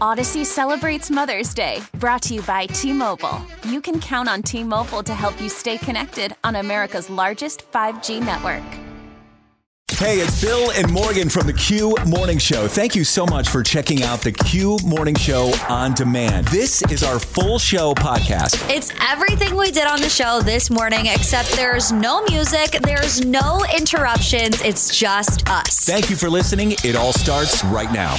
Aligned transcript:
Audacy 0.00 0.44
celebrates 0.44 1.10
Mother's 1.10 1.54
Day, 1.54 1.80
brought 1.94 2.22
to 2.22 2.34
you 2.34 2.42
by 2.42 2.66
T 2.66 2.92
Mobile. 2.92 3.40
You 3.64 3.80
can 3.80 4.00
count 4.00 4.28
on 4.28 4.42
T 4.42 4.64
Mobile 4.64 5.02
to 5.02 5.14
help 5.14 5.40
you 5.40 5.48
stay 5.48 5.78
connected 5.78 6.34
on 6.42 6.56
America's 6.56 7.08
largest 7.08 7.70
5G 7.70 8.20
network. 8.20 8.64
Hey, 9.92 10.16
it's 10.16 10.40
Bill 10.40 10.70
and 10.72 10.90
Morgan 10.90 11.28
from 11.28 11.46
the 11.46 11.52
Q 11.52 11.94
Morning 12.06 12.38
Show. 12.38 12.66
Thank 12.66 12.96
you 12.96 13.04
so 13.04 13.26
much 13.26 13.50
for 13.50 13.62
checking 13.62 14.02
out 14.02 14.22
the 14.22 14.32
Q 14.32 14.78
Morning 14.82 15.14
Show 15.14 15.52
on 15.68 15.92
demand. 15.92 16.48
This 16.48 16.82
is 16.90 17.02
our 17.02 17.18
full 17.18 17.58
show 17.58 17.92
podcast. 17.92 18.68
It's 18.74 18.90
everything 19.06 19.54
we 19.54 19.70
did 19.70 19.86
on 19.86 20.00
the 20.00 20.08
show 20.08 20.40
this 20.40 20.70
morning, 20.70 21.06
except 21.06 21.52
there's 21.52 21.92
no 21.92 22.22
music, 22.24 22.70
there's 22.82 23.24
no 23.26 23.62
interruptions. 23.76 24.62
It's 24.62 24.96
just 24.96 25.48
us. 25.50 25.84
Thank 25.84 26.08
you 26.08 26.16
for 26.16 26.30
listening. 26.30 26.72
It 26.82 26.96
all 26.96 27.12
starts 27.12 27.62
right 27.66 27.92
now. 27.92 28.16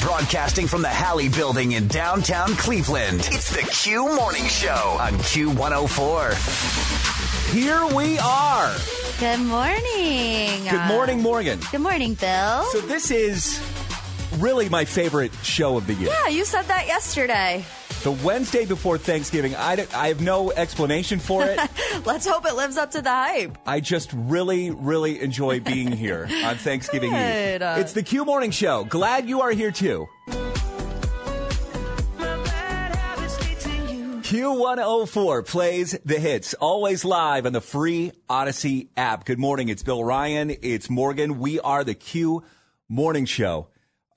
Broadcasting 0.00 0.66
from 0.66 0.82
the 0.82 0.88
Halle 0.88 1.28
Building 1.28 1.72
in 1.72 1.86
downtown 1.88 2.54
Cleveland. 2.56 3.20
It's 3.30 3.50
the 3.50 3.62
Q 3.70 4.14
Morning 4.14 4.44
Show 4.46 4.96
on 5.00 5.12
Q104. 5.14 7.52
Here 7.52 7.86
we 7.94 8.18
are. 8.18 8.74
Good 9.18 9.40
morning. 9.40 10.64
Good 10.68 10.86
morning, 10.88 11.22
Morgan. 11.22 11.60
Good 11.70 11.80
morning, 11.82 12.14
Bill. 12.14 12.64
So, 12.72 12.80
this 12.80 13.10
is 13.10 13.60
really 14.38 14.68
my 14.68 14.84
favorite 14.84 15.32
show 15.42 15.76
of 15.76 15.86
the 15.86 15.94
year. 15.94 16.08
yeah, 16.08 16.28
you 16.28 16.44
said 16.44 16.62
that 16.62 16.86
yesterday. 16.86 17.64
The 18.02 18.12
Wednesday 18.12 18.64
before 18.64 18.96
Thanksgiving. 18.96 19.54
I, 19.56 19.86
I 19.94 20.08
have 20.08 20.22
no 20.22 20.52
explanation 20.52 21.18
for 21.18 21.44
it. 21.44 21.58
Let's 22.04 22.26
hope 22.26 22.46
it 22.46 22.54
lives 22.54 22.76
up 22.76 22.92
to 22.92 23.02
the 23.02 23.10
hype. 23.10 23.58
I 23.66 23.80
just 23.80 24.12
really, 24.12 24.70
really 24.70 25.20
enjoy 25.20 25.60
being 25.60 25.92
here 25.92 26.28
on 26.44 26.56
Thanksgiving 26.56 27.10
Good. 27.10 27.62
Eve. 27.62 27.78
It's 27.78 27.92
the 27.92 28.02
Q 28.02 28.24
Morning 28.24 28.50
Show. 28.50 28.84
Glad 28.84 29.28
you 29.28 29.40
are 29.42 29.50
here 29.50 29.70
too. 29.70 30.08
Q104 34.30 35.44
plays 35.44 35.98
the 36.04 36.20
hits, 36.20 36.54
always 36.54 37.04
live 37.04 37.46
on 37.46 37.52
the 37.52 37.60
free 37.60 38.12
Audacy 38.28 38.88
app. 38.96 39.24
Good 39.24 39.40
morning. 39.40 39.68
It's 39.68 39.82
Bill 39.82 40.04
Ryan. 40.04 40.54
It's 40.62 40.88
Morgan. 40.88 41.40
We 41.40 41.58
are 41.58 41.82
the 41.82 41.94
Q 41.94 42.44
Morning 42.88 43.24
Show. 43.24 43.70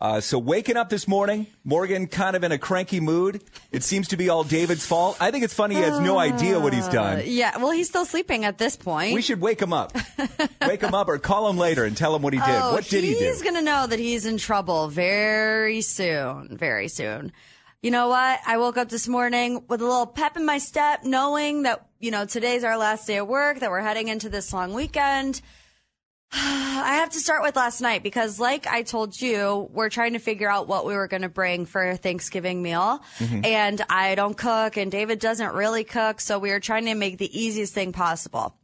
Uh, 0.04 0.20
so 0.20 0.38
waking 0.38 0.76
up 0.76 0.90
this 0.90 1.08
morning, 1.08 1.48
Morgan 1.64 2.08
kind 2.08 2.36
of 2.36 2.44
in 2.44 2.52
a 2.52 2.58
cranky 2.58 3.00
mood. 3.00 3.42
It 3.72 3.84
seems 3.84 4.09
to 4.09 4.18
be 4.18 4.28
all 4.28 4.44
David's 4.44 4.86
fault. 4.86 5.16
I 5.22 5.32
think 5.32 5.46
it's 5.46 5.54
funny 5.54 5.76
he 5.76 5.82
has 5.82 5.98
no 6.02 6.20
idea 6.20 6.59
what 6.59 6.73
he's 6.73 6.90
done. 6.90 7.22
Yeah, 7.26 7.58
well, 7.58 7.72
he's 7.72 7.88
still 7.88 8.04
sleeping 8.06 8.44
at 8.44 8.58
this 8.58 8.76
point. 8.76 9.14
We 9.14 9.22
should 9.22 9.40
wake 9.40 9.62
him 9.62 9.72
up. 9.72 9.96
wake 10.68 10.81
him 10.81 10.94
up 10.94 11.08
or 11.08 11.20
call 11.20 11.50
him 11.50 11.58
later 11.58 11.86
and 11.86 11.96
tell 11.96 12.14
him 12.14 12.22
what 12.22 12.34
he 12.34 12.40
did. 12.40 12.50
Oh, 12.50 12.74
what 12.74 12.84
did 12.84 13.06
he 13.06 13.14
do? 13.14 13.20
He's 13.24 13.42
going 13.42 13.56
to 13.56 13.62
know 13.62 13.88
that 13.88 13.98
he's 13.98 14.26
in 14.26 14.38
trouble 14.38 14.90
very 14.90 15.80
soon. 15.80 16.58
Very 16.58 16.90
soon. 16.90 17.31
You 17.81 17.92
know 17.92 18.09
what? 18.09 18.42
I 18.46 18.58
woke 18.58 18.76
up 18.76 18.90
this 18.90 19.08
morning 19.08 19.64
with 19.70 19.80
a 19.80 19.86
little 19.86 20.06
pep 20.06 20.36
in 20.36 20.46
my 20.46 20.58
step, 20.58 21.06
knowing 21.06 21.64
that, 21.64 21.88
you 22.02 22.12
know, 22.12 22.26
today's 22.26 22.66
our 22.66 22.78
last 22.78 23.08
day 23.08 23.20
of 23.20 23.28
work, 23.30 23.62
that 23.62 23.70
we're 23.70 23.80
heading 23.80 24.09
into 24.09 24.28
this 24.28 24.52
long 24.52 24.74
weekend. 24.74 25.42
I 26.35 26.95
have 26.95 27.11
to 27.11 27.19
start 27.19 27.44
with 27.44 27.55
last 27.55 27.79
night 27.79 28.01
because, 28.01 28.39
like 28.39 28.66
I 28.66 28.81
told 28.81 29.19
you, 29.21 29.69
we're 29.71 29.89
trying 29.89 30.13
to 30.13 30.19
figure 30.19 30.49
out 30.49 30.67
what 30.67 30.85
we 30.85 30.95
were 30.95 31.07
going 31.07 31.21
to 31.21 31.29
bring 31.29 31.66
for 31.66 31.88
a 31.91 31.95
Thanksgiving 31.97 32.61
meal. 32.63 33.01
Mm-hmm. 33.19 33.45
And 33.45 33.81
I 33.89 34.16
don't 34.16 34.35
cook, 34.35 34.75
and 34.77 34.91
David 34.91 35.19
doesn't 35.19 35.53
really 35.53 35.83
cook. 35.83 36.19
So 36.19 36.39
we 36.39 36.49
were 36.49 36.59
trying 36.59 36.85
to 36.85 36.95
make 36.95 37.19
the 37.19 37.39
easiest 37.39 37.73
thing 37.73 37.91
possible. 37.94 38.55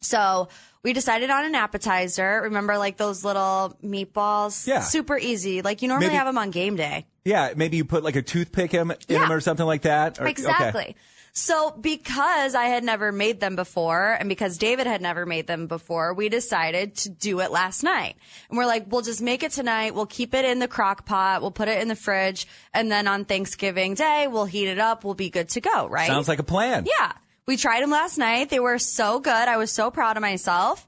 So 0.00 0.48
we 0.82 0.92
decided 0.92 1.30
on 1.30 1.44
an 1.44 1.54
appetizer. 1.54 2.40
Remember, 2.42 2.76
like 2.78 2.96
those 2.96 3.24
little 3.24 3.76
meatballs? 3.82 4.66
Yeah. 4.66 4.80
Super 4.80 5.16
easy. 5.16 5.62
Like 5.62 5.82
you 5.82 5.88
normally 5.88 6.08
Maybe- 6.08 6.16
have 6.16 6.26
them 6.26 6.38
on 6.38 6.50
game 6.50 6.76
day. 6.76 7.06
Yeah, 7.24 7.54
maybe 7.56 7.78
you 7.78 7.86
put 7.86 8.04
like 8.04 8.16
a 8.16 8.22
toothpick 8.22 8.74
in, 8.74 8.90
in 8.90 8.96
Yeah. 9.08 9.24
him 9.24 9.32
or 9.32 9.40
something 9.40 9.64
like 9.64 9.82
that. 9.82 10.20
Or- 10.20 10.28
okay. 10.28 10.94
So 11.36 11.72
because 11.72 12.54
I 12.54 12.66
had 12.66 12.84
never 12.84 13.10
made 13.10 13.40
them 13.40 13.56
before 13.56 14.12
and 14.12 14.28
because 14.28 14.56
David 14.56 14.86
had 14.86 15.02
never 15.02 15.26
made 15.26 15.48
them 15.48 15.66
before, 15.66 16.14
we 16.14 16.28
decided 16.28 16.94
to 16.98 17.08
do 17.08 17.40
it 17.40 17.50
last 17.50 17.82
night. 17.82 18.14
And 18.48 18.56
we're 18.56 18.66
like, 18.66 18.84
we'll 18.88 19.02
just 19.02 19.20
make 19.20 19.42
it 19.42 19.50
tonight. 19.50 19.96
We'll 19.96 20.06
keep 20.06 20.32
it 20.32 20.44
in 20.44 20.60
the 20.60 20.68
crock 20.68 21.04
pot. 21.04 21.42
We'll 21.42 21.50
put 21.50 21.66
it 21.66 21.82
in 21.82 21.88
the 21.88 21.96
fridge. 21.96 22.46
And 22.72 22.90
then 22.90 23.08
on 23.08 23.24
Thanksgiving 23.24 23.94
Day, 23.94 24.28
we'll 24.28 24.44
heat 24.44 24.68
it 24.68 24.78
up. 24.78 25.02
We'll 25.02 25.14
be 25.14 25.28
good 25.28 25.48
to 25.50 25.60
go, 25.60 25.88
right? 25.88 26.06
Sounds 26.06 26.28
like 26.28 26.38
a 26.38 26.44
plan. 26.44 26.86
Yeah. 26.86 27.12
We 27.46 27.56
tried 27.56 27.82
them 27.82 27.90
last 27.90 28.16
night. 28.16 28.48
They 28.48 28.60
were 28.60 28.78
so 28.78 29.18
good. 29.18 29.32
I 29.32 29.56
was 29.56 29.72
so 29.72 29.90
proud 29.90 30.16
of 30.16 30.20
myself. 30.20 30.86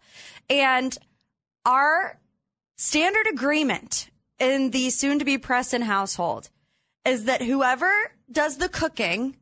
And 0.48 0.96
our 1.64 2.20
standard 2.76 3.26
agreement 3.26 4.10
in 4.38 4.70
the 4.70 4.90
soon 4.90 5.18
to 5.18 5.24
be 5.24 5.38
Preston 5.38 5.82
household 5.82 6.50
is 7.04 7.24
that 7.24 7.42
whoever 7.42 7.92
does 8.30 8.58
the 8.58 8.68
cooking 8.68 9.36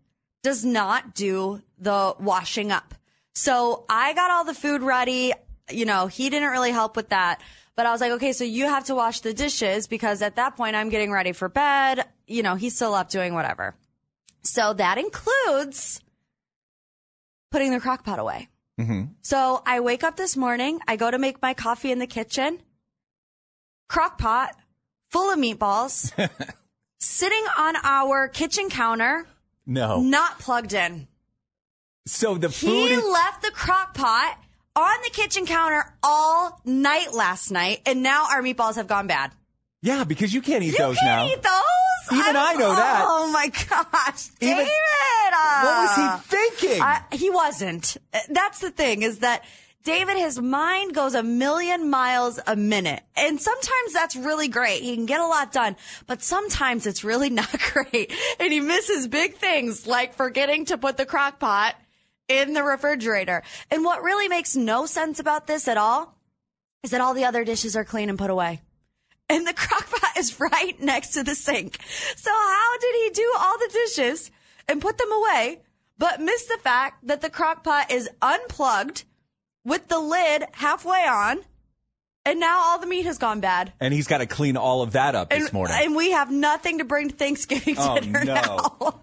does 0.44 0.64
not 0.64 1.14
do 1.14 1.62
the 1.78 2.14
washing 2.20 2.70
up. 2.70 2.94
So 3.34 3.84
I 3.88 4.12
got 4.12 4.30
all 4.30 4.44
the 4.44 4.54
food 4.54 4.82
ready. 4.82 5.32
You 5.70 5.86
know, 5.86 6.06
he 6.06 6.30
didn't 6.30 6.50
really 6.50 6.70
help 6.70 6.94
with 6.94 7.08
that. 7.08 7.40
But 7.74 7.86
I 7.86 7.90
was 7.90 8.00
like, 8.00 8.12
okay, 8.12 8.32
so 8.32 8.44
you 8.44 8.66
have 8.66 8.84
to 8.84 8.94
wash 8.94 9.20
the 9.20 9.34
dishes 9.34 9.88
because 9.88 10.22
at 10.22 10.36
that 10.36 10.54
point 10.54 10.76
I'm 10.76 10.90
getting 10.90 11.10
ready 11.10 11.32
for 11.32 11.48
bed. 11.48 12.04
You 12.28 12.44
know, 12.44 12.54
he's 12.54 12.76
still 12.76 12.94
up 12.94 13.08
doing 13.08 13.34
whatever. 13.34 13.74
So 14.42 14.74
that 14.74 14.98
includes 14.98 16.00
putting 17.50 17.72
the 17.72 17.80
crock 17.80 18.04
pot 18.04 18.18
away. 18.20 18.48
Mm-hmm. 18.78 19.04
So 19.22 19.62
I 19.66 19.80
wake 19.80 20.04
up 20.04 20.16
this 20.16 20.36
morning, 20.36 20.80
I 20.86 20.96
go 20.96 21.10
to 21.10 21.18
make 21.18 21.40
my 21.40 21.54
coffee 21.54 21.90
in 21.90 21.98
the 21.98 22.06
kitchen, 22.06 22.60
crock 23.88 24.18
pot 24.18 24.54
full 25.10 25.32
of 25.32 25.38
meatballs, 25.38 26.12
sitting 27.00 27.44
on 27.56 27.76
our 27.82 28.28
kitchen 28.28 28.68
counter, 28.68 29.26
No. 29.66 30.00
not 30.00 30.38
plugged 30.38 30.72
in. 30.74 31.08
So 32.06 32.36
the 32.36 32.50
food. 32.50 32.68
He 32.68 32.92
is- 32.94 33.04
left 33.04 33.42
the 33.42 33.50
crock 33.50 33.94
pot 33.94 34.38
on 34.76 34.96
the 35.02 35.10
kitchen 35.10 35.46
counter 35.46 35.94
all 36.02 36.60
night 36.64 37.12
last 37.14 37.50
night, 37.50 37.80
and 37.86 38.02
now 38.02 38.26
our 38.30 38.42
meatballs 38.42 38.74
have 38.76 38.86
gone 38.88 39.06
bad. 39.06 39.32
yeah, 39.82 40.04
because 40.04 40.32
you 40.34 40.42
can't 40.42 40.62
eat 40.62 40.72
You 40.72 40.78
those 40.78 40.96
can't 40.98 41.28
now. 41.28 41.34
eat 41.34 41.42
those. 41.42 42.18
Even 42.18 42.36
I 42.36 42.52
know 42.54 42.74
that. 42.74 43.04
Oh 43.06 43.30
my 43.32 43.48
gosh, 43.48 44.28
Even- 44.40 44.56
David! 44.58 44.70
What 45.32 45.64
was 45.64 45.98
uh, 45.98 46.18
he 46.18 46.22
thinking? 46.36 46.82
I, 46.82 47.02
he 47.12 47.30
wasn't. 47.30 47.96
Uh, 48.12 48.18
That's 48.30 48.58
the 48.60 48.70
thing 48.70 49.02
is 49.02 49.20
that 49.20 49.44
David, 49.84 50.16
his 50.16 50.40
mind 50.40 50.94
goes 50.94 51.14
a 51.14 51.22
million 51.22 51.90
miles 51.90 52.40
a 52.46 52.56
minute. 52.56 53.02
And 53.16 53.38
sometimes 53.38 53.92
that's 53.92 54.16
really 54.16 54.48
great. 54.48 54.82
He 54.82 54.94
can 54.94 55.04
get 55.04 55.20
a 55.20 55.26
lot 55.26 55.52
done, 55.52 55.76
but 56.06 56.22
sometimes 56.22 56.86
it's 56.86 57.04
really 57.04 57.28
not 57.42 57.54
great. 57.72 58.10
And 58.40 58.50
he 58.50 58.60
misses 58.60 59.06
big 59.06 59.34
things 59.34 59.86
like 59.86 60.14
forgetting 60.14 60.64
to 60.66 60.78
put 60.78 60.96
the 60.96 61.04
crock 61.04 61.38
pot 61.38 61.76
in 62.28 62.54
the 62.54 62.62
refrigerator. 62.62 63.42
And 63.70 63.84
what 63.84 64.02
really 64.02 64.26
makes 64.26 64.56
no 64.56 64.86
sense 64.86 65.20
about 65.20 65.46
this 65.46 65.68
at 65.68 65.76
all 65.76 66.16
is 66.82 66.92
that 66.92 67.02
all 67.02 67.12
the 67.12 67.26
other 67.26 67.44
dishes 67.44 67.76
are 67.76 67.84
clean 67.84 68.08
and 68.08 68.18
put 68.18 68.30
away. 68.30 68.62
And 69.28 69.46
the 69.46 69.52
crock 69.54 69.90
pot 69.90 70.16
is 70.16 70.40
right 70.40 70.80
next 70.80 71.10
to 71.10 71.22
the 71.22 71.34
sink. 71.34 71.78
So 72.16 72.30
how 72.30 72.78
did 72.78 72.94
he 73.04 73.10
do 73.10 73.32
all 73.38 73.58
the 73.58 73.70
dishes 73.70 74.30
and 74.66 74.80
put 74.80 74.96
them 74.96 75.12
away, 75.12 75.60
but 75.98 76.22
miss 76.22 76.46
the 76.46 76.58
fact 76.62 77.06
that 77.06 77.20
the 77.20 77.28
crock 77.28 77.64
pot 77.64 77.90
is 77.90 78.08
unplugged 78.22 79.04
with 79.64 79.88
the 79.88 79.98
lid 79.98 80.44
halfway 80.52 81.06
on, 81.06 81.40
and 82.26 82.40
now 82.40 82.58
all 82.64 82.78
the 82.78 82.86
meat 82.86 83.04
has 83.06 83.18
gone 83.18 83.40
bad. 83.40 83.72
and 83.80 83.92
he's 83.94 84.06
got 84.06 84.18
to 84.18 84.26
clean 84.26 84.56
all 84.56 84.82
of 84.82 84.92
that 84.92 85.14
up 85.14 85.30
this 85.30 85.52
morning. 85.52 85.76
and 85.78 85.94
we 85.96 86.10
have 86.12 86.30
nothing 86.30 86.78
to 86.78 86.84
bring 86.84 87.08
to 87.10 87.14
Thanksgiving 87.14 87.76
Oh, 87.78 87.98
dinner 87.98 88.24
no. 88.24 88.34
now. 88.34 88.76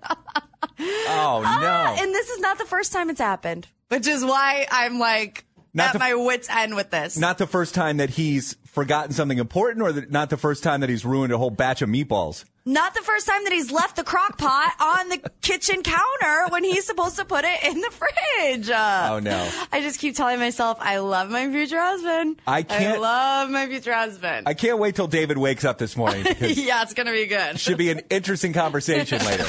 oh 0.79 1.43
ah, 1.45 1.93
no! 1.95 2.01
and 2.03 2.13
this 2.13 2.29
is 2.29 2.39
not 2.39 2.57
the 2.57 2.65
first 2.65 2.91
time 2.93 3.09
it's 3.09 3.19
happened, 3.21 3.67
which 3.89 4.07
is 4.07 4.23
why 4.23 4.65
I'm 4.71 4.99
like 4.99 5.45
Not 5.73 5.87
at 5.87 5.93
the- 5.93 5.99
my 5.99 6.13
wits 6.15 6.49
end 6.49 6.75
with 6.75 6.89
this. 6.91 7.17
Not 7.17 7.37
the 7.37 7.47
first 7.47 7.73
time 7.75 7.97
that 7.97 8.09
he's 8.11 8.55
forgotten 8.71 9.11
something 9.13 9.37
important, 9.37 9.83
or 9.83 10.05
not 10.09 10.29
the 10.29 10.37
first 10.37 10.63
time 10.63 10.81
that 10.81 10.89
he's 10.89 11.05
ruined 11.05 11.31
a 11.31 11.37
whole 11.37 11.49
batch 11.51 11.81
of 11.81 11.89
meatballs? 11.89 12.45
Not 12.63 12.93
the 12.93 13.01
first 13.01 13.25
time 13.27 13.43
that 13.45 13.51
he's 13.53 13.71
left 13.71 13.95
the 13.95 14.03
crock 14.03 14.37
pot 14.37 14.73
on 14.79 15.09
the 15.09 15.17
kitchen 15.41 15.81
counter 15.81 16.45
when 16.51 16.63
he's 16.63 16.85
supposed 16.85 17.17
to 17.17 17.25
put 17.25 17.43
it 17.43 17.63
in 17.63 17.81
the 17.81 17.89
fridge. 17.91 18.69
Uh, 18.69 19.09
Oh, 19.13 19.19
no. 19.19 19.49
I 19.71 19.81
just 19.81 19.99
keep 19.99 20.15
telling 20.15 20.39
myself, 20.39 20.77
I 20.79 20.99
love 20.99 21.29
my 21.31 21.49
future 21.49 21.79
husband. 21.81 22.39
I 22.47 22.61
can't- 22.63 22.97
I 22.97 22.99
love 22.99 23.49
my 23.49 23.65
future 23.67 23.93
husband. 23.93 24.47
I 24.47 24.53
can't 24.53 24.77
wait 24.77 24.95
till 24.95 25.07
David 25.07 25.37
wakes 25.39 25.65
up 25.65 25.77
this 25.79 25.97
morning. 25.97 26.23
yeah, 26.39 26.83
it's 26.83 26.93
going 26.93 27.07
to 27.07 27.13
be 27.13 27.25
good. 27.25 27.59
should 27.59 27.77
be 27.79 27.89
an 27.91 28.01
interesting 28.09 28.53
conversation 28.53 29.19
later. 29.25 29.45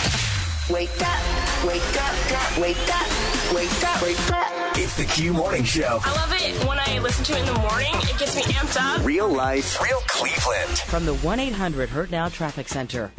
Wake 0.71 0.91
up, 1.03 1.67
wake 1.67 1.83
up, 2.03 2.59
wake 2.59 2.95
up, 2.95 3.09
wake 3.55 3.85
up, 3.85 4.03
wake 4.03 4.31
up. 4.33 4.53
It's 4.55 4.62
the 5.03 5.09
Q 5.09 5.33
Morning 5.33 5.65
Show. 5.65 5.99
I 6.05 6.13
love 6.15 6.33
it 6.33 6.65
when 6.65 6.79
I 6.79 7.01
listen 7.01 7.25
to 7.25 7.33
it 7.33 7.41
in 7.41 7.47
the 7.47 7.61
morning. 7.61 7.91
It 7.93 8.19
gets 8.19 8.37
me 8.37 8.43
amped 8.43 8.81
up. 8.81 9.05
Real 9.05 9.29
life, 9.29 9.83
real 9.83 9.99
Cleveland. 10.07 10.79
From 10.79 11.05
the 11.07 11.15
1 11.15 11.41
800 11.41 11.89
Hurt 11.89 12.13
Now 12.13 12.29
Traffic 12.29 12.69
Center. 12.69 13.11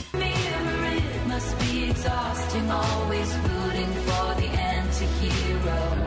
Must 1.28 1.60
be 1.60 1.90
exhausting, 1.90 2.72
always 2.72 3.36
rooting 3.36 3.92
for 3.92 4.36
the 4.36 4.48
anti-hero. 4.48 6.00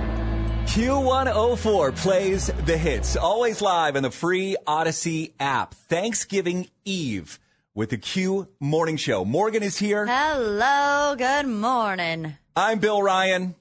Q104 0.65 1.97
plays 1.97 2.47
the 2.65 2.79
hits, 2.79 3.15
always 3.15 3.61
live 3.61 3.97
on 3.97 4.03
the 4.03 4.11
free 4.11 4.57
Audacy 4.67 5.33
app. 5.39 5.75
Thanksgiving 5.75 6.71
Eve 6.87 7.39
with 7.75 7.91
the 7.91 7.99
Q 7.99 8.49
Morning 8.61 8.97
Show. 8.97 9.27
Morgan 9.27 9.63
is 9.63 9.77
here. 9.77 10.07
Hello, 10.07 11.15
good 11.19 11.47
morning. 11.47 12.39
I'm 12.57 12.79
Bill 12.79 13.03
Ryan. 13.03 13.55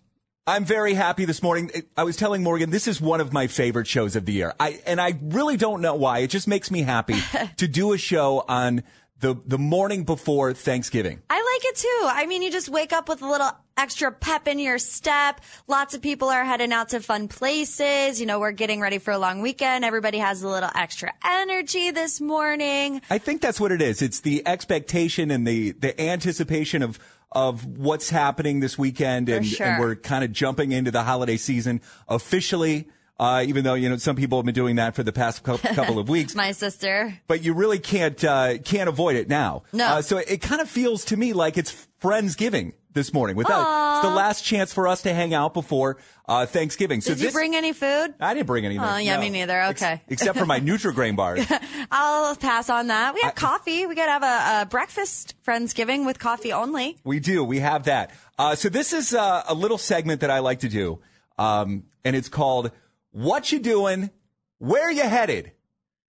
I'm 0.47 0.63
very 0.63 0.93
happy 0.93 1.25
this 1.25 1.41
morning. 1.41 1.71
I 1.97 2.03
was 2.03 2.17
telling 2.17 2.43
Morgan 2.43 2.69
this 2.69 2.87
is 2.87 3.01
one 3.01 3.19
of 3.19 3.33
my 3.33 3.47
favorite 3.47 3.87
shows 3.87 4.15
of 4.15 4.27
the 4.27 4.33
year. 4.33 4.53
I 4.59 4.79
and 4.85 5.01
I 5.01 5.17
really 5.19 5.57
don't 5.57 5.81
know 5.81 5.95
why. 5.95 6.19
It 6.19 6.29
just 6.29 6.47
makes 6.47 6.69
me 6.69 6.83
happy 6.83 7.15
to 7.57 7.67
do 7.67 7.93
a 7.93 7.97
show 7.97 8.45
on 8.47 8.83
the 9.21 9.41
the 9.47 9.57
morning 9.57 10.03
before 10.03 10.53
Thanksgiving. 10.53 11.23
I 11.31 11.35
like 11.35 11.65
it 11.71 11.75
too. 11.77 12.01
I 12.03 12.27
mean, 12.27 12.43
you 12.43 12.51
just 12.51 12.69
wake 12.69 12.93
up 12.93 13.09
with 13.09 13.23
a 13.23 13.27
little 13.27 13.49
extra 13.75 14.11
pep 14.11 14.47
in 14.47 14.59
your 14.59 14.77
step. 14.77 15.41
Lots 15.67 15.95
of 15.95 16.03
people 16.03 16.29
are 16.29 16.45
heading 16.45 16.71
out 16.71 16.89
to 16.89 16.99
fun 16.99 17.27
places. 17.27 18.19
You 18.19 18.27
know, 18.27 18.39
we're 18.39 18.51
getting 18.51 18.79
ready 18.81 18.99
for 18.99 19.09
a 19.11 19.17
long 19.17 19.41
weekend. 19.41 19.83
Everybody 19.83 20.19
has 20.19 20.43
a 20.43 20.47
little 20.47 20.69
extra 20.75 21.11
energy 21.25 21.89
this 21.89 22.21
morning. 22.21 23.01
I 23.09 23.17
think 23.17 23.41
that's 23.41 23.59
what 23.59 23.71
it 23.71 23.81
is. 23.81 24.03
It's 24.03 24.19
the 24.19 24.47
expectation 24.47 25.31
and 25.31 25.47
the 25.47 25.71
the 25.71 25.99
anticipation 25.99 26.83
of 26.83 26.99
of 27.35 27.65
what's 27.65 28.09
happening 28.09 28.61
this 28.61 28.77
weekend, 28.77 29.29
and, 29.29 29.45
sure. 29.45 29.67
and 29.67 29.79
we're 29.79 29.95
kind 29.95 30.23
of 30.23 30.31
jumping 30.31 30.71
into 30.71 30.89
the 30.89 31.03
holiday 31.03 31.37
season 31.37 31.81
officially. 32.07 32.87
Uh, 33.17 33.45
even 33.47 33.63
though 33.63 33.75
you 33.75 33.87
know 33.87 33.95
some 33.95 34.17
people 34.17 34.37
have 34.37 34.45
been 34.45 34.53
doing 34.53 34.75
that 34.75 34.93
for 34.93 35.01
the 35.01 35.13
past 35.13 35.41
couple 35.43 35.99
of 35.99 36.09
weeks, 36.09 36.35
My 36.35 36.51
sister. 36.51 37.17
but 37.27 37.43
you 37.43 37.53
really 37.53 37.79
can't 37.79 38.21
uh, 38.25 38.57
can't 38.57 38.89
avoid 38.89 39.15
it 39.15 39.29
now. 39.29 39.63
No. 39.71 39.85
Uh, 39.85 40.01
so 40.01 40.17
it 40.17 40.41
kind 40.41 40.59
of 40.59 40.69
feels 40.69 41.05
to 41.05 41.15
me 41.17 41.31
like 41.31 41.57
it's 41.57 41.87
Friendsgiving 42.01 42.73
this 42.95 43.13
morning. 43.13 43.35
Without 43.35 43.97
it's 43.99 44.07
the 44.07 44.15
last 44.15 44.43
chance 44.43 44.73
for 44.73 44.87
us 44.87 45.03
to 45.03 45.13
hang 45.13 45.35
out 45.35 45.53
before 45.53 45.97
uh, 46.27 46.47
Thanksgiving. 46.47 47.01
So 47.01 47.13
Did 47.13 47.21
you 47.21 47.31
bring 47.31 47.55
any 47.55 47.71
food? 47.73 48.15
I 48.19 48.33
didn't 48.33 48.47
bring 48.47 48.65
anything. 48.65 48.83
Oh, 48.83 48.97
yeah, 48.97 49.17
no. 49.17 49.21
me 49.21 49.29
neither. 49.29 49.59
Ex- 49.59 49.83
Okay. 49.83 50.01
except 50.07 50.39
for 50.39 50.45
my 50.47 50.59
Nutrigrain 50.61 51.15
bars. 51.15 51.45
I'll 51.91 52.35
pass 52.35 52.71
on 52.71 52.87
that. 52.87 53.13
We 53.13 53.21
have 53.21 53.35
coffee. 53.35 53.85
We 53.85 53.93
got 53.93 54.05
to 54.07 54.11
have 54.11 54.23
a, 54.23 54.61
a 54.61 54.65
breakfast 54.65 55.35
Friendsgiving 55.45 56.05
with 56.07 56.17
coffee 56.17 56.51
only. 56.51 56.97
We 57.03 57.19
do. 57.19 57.43
We 57.43 57.59
have 57.59 57.83
that. 57.83 58.11
Uh, 58.39 58.55
so 58.55 58.69
this 58.69 58.91
is 58.93 59.13
uh, 59.13 59.43
a 59.47 59.53
little 59.53 59.77
segment 59.77 60.21
that 60.21 60.31
I 60.31 60.39
like 60.39 60.61
to 60.61 60.69
do, 60.69 60.99
um, 61.37 61.83
and 62.03 62.15
it's 62.15 62.29
called 62.29 62.71
"What 63.11 63.51
You 63.51 63.59
Doing, 63.59 64.09
Where 64.57 64.89
You 64.91 65.03
Headed," 65.03 65.51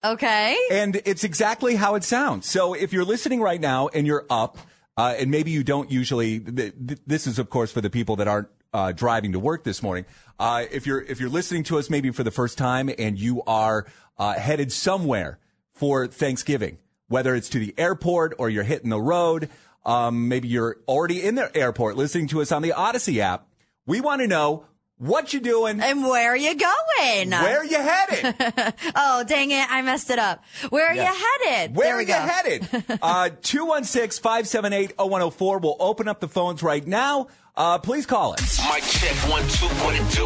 Okay. 0.04 0.58
and 0.72 1.02
it's 1.06 1.24
exactly 1.24 1.76
how 1.76 1.96
it 1.96 2.04
sounds. 2.04 2.46
So 2.50 2.74
if 2.74 2.94
you're 2.94 3.06
listening 3.06 3.42
right 3.42 3.60
now 3.60 3.90
and 3.90 4.08
you're 4.08 4.26
up, 4.30 4.58
uh, 5.00 5.16
and 5.18 5.32
maybe 5.32 5.50
you 5.50 5.64
don't 5.64 5.90
usually, 5.90 6.42
th- 6.42 6.74
th- 6.88 7.00
this 7.08 7.26
is 7.26 7.40
of 7.40 7.50
course 7.50 7.72
for 7.72 7.80
the 7.80 7.90
people 7.90 8.18
that 8.18 8.28
aren't 8.28 8.50
uh, 8.74 8.92
driving 8.92 9.32
to 9.32 9.40
work 9.40 9.64
this 9.64 9.82
morning. 9.82 10.06
Uh, 10.38 10.66
if 10.72 10.86
you're 10.86 11.02
if 11.02 11.22
you're 11.22 11.30
listening 11.30 11.64
to 11.64 11.78
us 11.80 11.90
maybe 11.90 12.12
for 12.12 12.24
the 12.24 12.32
first 12.32 12.58
time 12.58 12.90
and 13.00 13.18
you 13.18 13.42
are 13.48 13.86
uh, 14.18 14.34
headed 14.34 14.74
somewhere 14.74 15.40
for 15.72 16.06
Thanksgiving, 16.08 16.80
whether 17.08 17.34
it's 17.34 17.48
to 17.48 17.60
the 17.60 17.74
airport 17.78 18.34
or 18.38 18.50
you're 18.50 18.66
hitting 18.66 18.90
the 18.90 19.00
road, 19.00 19.50
um, 19.86 20.28
maybe 20.28 20.50
you're 20.50 20.76
already 20.86 21.24
in 21.24 21.36
the 21.36 21.56
airport 21.58 21.96
listening 21.96 22.28
to 22.28 22.42
us 22.42 22.52
on 22.52 22.62
the 22.62 22.74
Audacy 22.76 23.20
app. 23.20 23.48
We 23.86 24.02
want 24.02 24.20
to 24.20 24.28
know 24.28 24.66
what 25.00 25.34
you 25.34 25.40
doing, 25.40 25.82
And 25.82 26.04
where 26.04 26.32
are 26.32 26.38
you 26.38 26.56
going? 26.56 27.30
where 27.32 27.58
are 27.60 27.66
you 27.66 27.80
headed. 27.80 28.36
Oh, 28.96 29.24
dang 29.24 29.50
it. 29.52 29.66
I 29.72 29.82
messed 29.82 30.10
it 30.12 30.20
up. 30.20 30.44
Where 30.70 30.88
are 30.88 30.94
Yeah. 30.94 31.12
you 31.12 31.18
headed? 31.48 31.76
Where 31.76 31.88
there 31.88 31.96
are 31.98 32.02
you 32.02 32.08
go. 32.08 32.14
headed? 32.14 32.68
Uh, 33.02 33.30
216-578-0104. 33.42 35.62
We'll 35.62 35.76
open 35.80 36.08
up 36.08 36.20
the 36.20 36.28
phones 36.28 36.62
right 36.64 36.86
now. 36.86 37.28
Uh, 37.56 37.78
please 37.80 38.06
call 38.06 38.34
us. 38.34 38.60
Mic 38.72 38.84
check 38.84 39.16
one 39.30 39.42
two 39.50 39.66
what 39.84 39.96
it 39.96 40.08
do. 40.16 40.26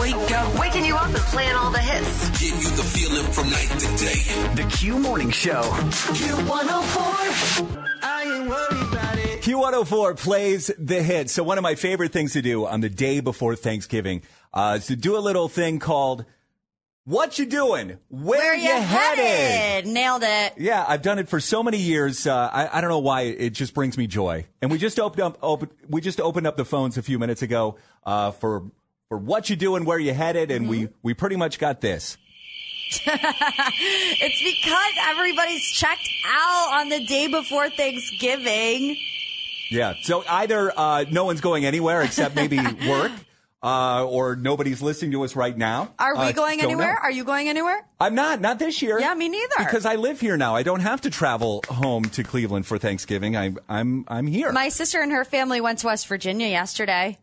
Wake 0.00 0.30
up, 0.32 0.58
Waking 0.60 0.84
you 0.84 0.96
up 0.96 1.06
and 1.06 1.16
playing 1.32 1.54
all 1.56 1.70
the 1.70 1.78
hits. 1.78 2.28
Give 2.40 2.54
you 2.62 2.70
the 2.76 2.82
feeling 2.82 3.24
from 3.32 3.48
night 3.50 3.68
to 3.78 3.86
day. 3.96 4.22
the 4.54 4.64
Q 4.76 4.98
Morning 4.98 5.30
Show. 5.30 5.62
Q104. 5.62 7.98
I 8.02 8.22
ain't 8.24 8.48
worried 8.48 8.82
about 8.82 8.92
it. 8.92 8.93
Q104 9.44 10.18
plays 10.18 10.70
the 10.78 11.02
hit. 11.02 11.28
So 11.28 11.42
one 11.42 11.58
of 11.58 11.62
my 11.62 11.74
favorite 11.74 12.12
things 12.12 12.32
to 12.32 12.40
do 12.40 12.64
on 12.64 12.80
the 12.80 12.88
day 12.88 13.20
before 13.20 13.54
Thanksgiving 13.54 14.22
uh, 14.54 14.76
is 14.78 14.86
to 14.86 14.96
do 14.96 15.18
a 15.18 15.20
little 15.20 15.50
thing 15.50 15.80
called 15.80 16.24
"What 17.04 17.38
You 17.38 17.44
Doing? 17.44 17.98
Where, 18.08 18.40
Where 18.40 18.54
you 18.54 18.72
headed?" 18.72 19.22
headed? 19.22 19.92
Nailed 19.92 20.22
it. 20.24 20.54
Yeah, 20.56 20.82
I've 20.88 21.02
done 21.02 21.18
it 21.18 21.28
for 21.28 21.40
so 21.40 21.62
many 21.62 21.76
years. 21.76 22.26
Uh, 22.26 22.34
I, 22.50 22.78
I 22.78 22.80
don't 22.80 22.88
know 22.88 23.00
why 23.00 23.24
it 23.24 23.50
just 23.50 23.74
brings 23.74 23.98
me 23.98 24.06
joy. 24.06 24.46
And 24.62 24.70
we 24.70 24.78
just 24.78 24.98
opened 24.98 25.20
up, 25.20 25.38
open, 25.42 25.68
we 25.90 26.00
just 26.00 26.22
opened 26.22 26.46
up 26.46 26.56
the 26.56 26.64
phones 26.64 26.96
a 26.96 27.02
few 27.02 27.18
minutes 27.18 27.42
ago 27.42 27.76
uh, 28.06 28.30
for 28.30 28.62
for 29.10 29.18
what 29.18 29.50
you 29.50 29.56
doing, 29.56 29.84
where 29.84 29.98
you 29.98 30.14
headed, 30.14 30.50
and 30.52 30.70
we 30.70 30.88
we 31.02 31.12
pretty 31.12 31.36
much 31.36 31.58
got 31.58 31.82
this. 31.82 32.16
It's 33.06 34.42
because 34.42 34.94
everybody's 35.10 35.66
checked 35.70 36.08
out 36.26 36.80
on 36.80 36.88
the 36.88 37.04
day 37.04 37.26
before 37.26 37.68
Thanksgiving. 37.68 38.96
Yeah. 39.70 39.94
So 40.02 40.24
either 40.28 40.72
uh, 40.76 41.04
no 41.10 41.24
one's 41.24 41.40
going 41.40 41.64
anywhere 41.64 42.02
except 42.02 42.34
maybe 42.36 42.58
work, 42.88 43.12
uh, 43.62 44.04
or 44.06 44.36
nobody's 44.36 44.82
listening 44.82 45.12
to 45.12 45.24
us 45.24 45.34
right 45.34 45.56
now. 45.56 45.92
Are 45.98 46.14
we 46.14 46.20
Uh, 46.26 46.32
going 46.32 46.60
anywhere? 46.60 46.92
know. 46.92 46.98
Are 47.02 47.10
you 47.10 47.24
going 47.24 47.48
anywhere? 47.48 47.84
I'm 47.98 48.14
not. 48.14 48.40
Not 48.40 48.58
this 48.58 48.82
year. 48.82 49.00
Yeah, 49.00 49.14
me 49.14 49.28
neither. 49.30 49.54
Because 49.58 49.86
I 49.86 49.96
live 49.96 50.20
here 50.20 50.36
now. 50.36 50.54
I 50.54 50.62
don't 50.62 50.80
have 50.80 51.00
to 51.02 51.10
travel 51.10 51.64
home 51.68 52.04
to 52.10 52.22
Cleveland 52.22 52.66
for 52.66 52.76
Thanksgiving. 52.78 53.36
I'm 53.36 53.58
I'm 53.68 54.04
I'm 54.08 54.26
here. 54.26 54.52
My 54.52 54.68
sister 54.68 55.00
and 55.00 55.10
her 55.12 55.24
family 55.24 55.60
went 55.62 55.78
to 55.80 55.86
West 55.86 56.06
Virginia 56.08 56.46
yesterday. 56.48 57.18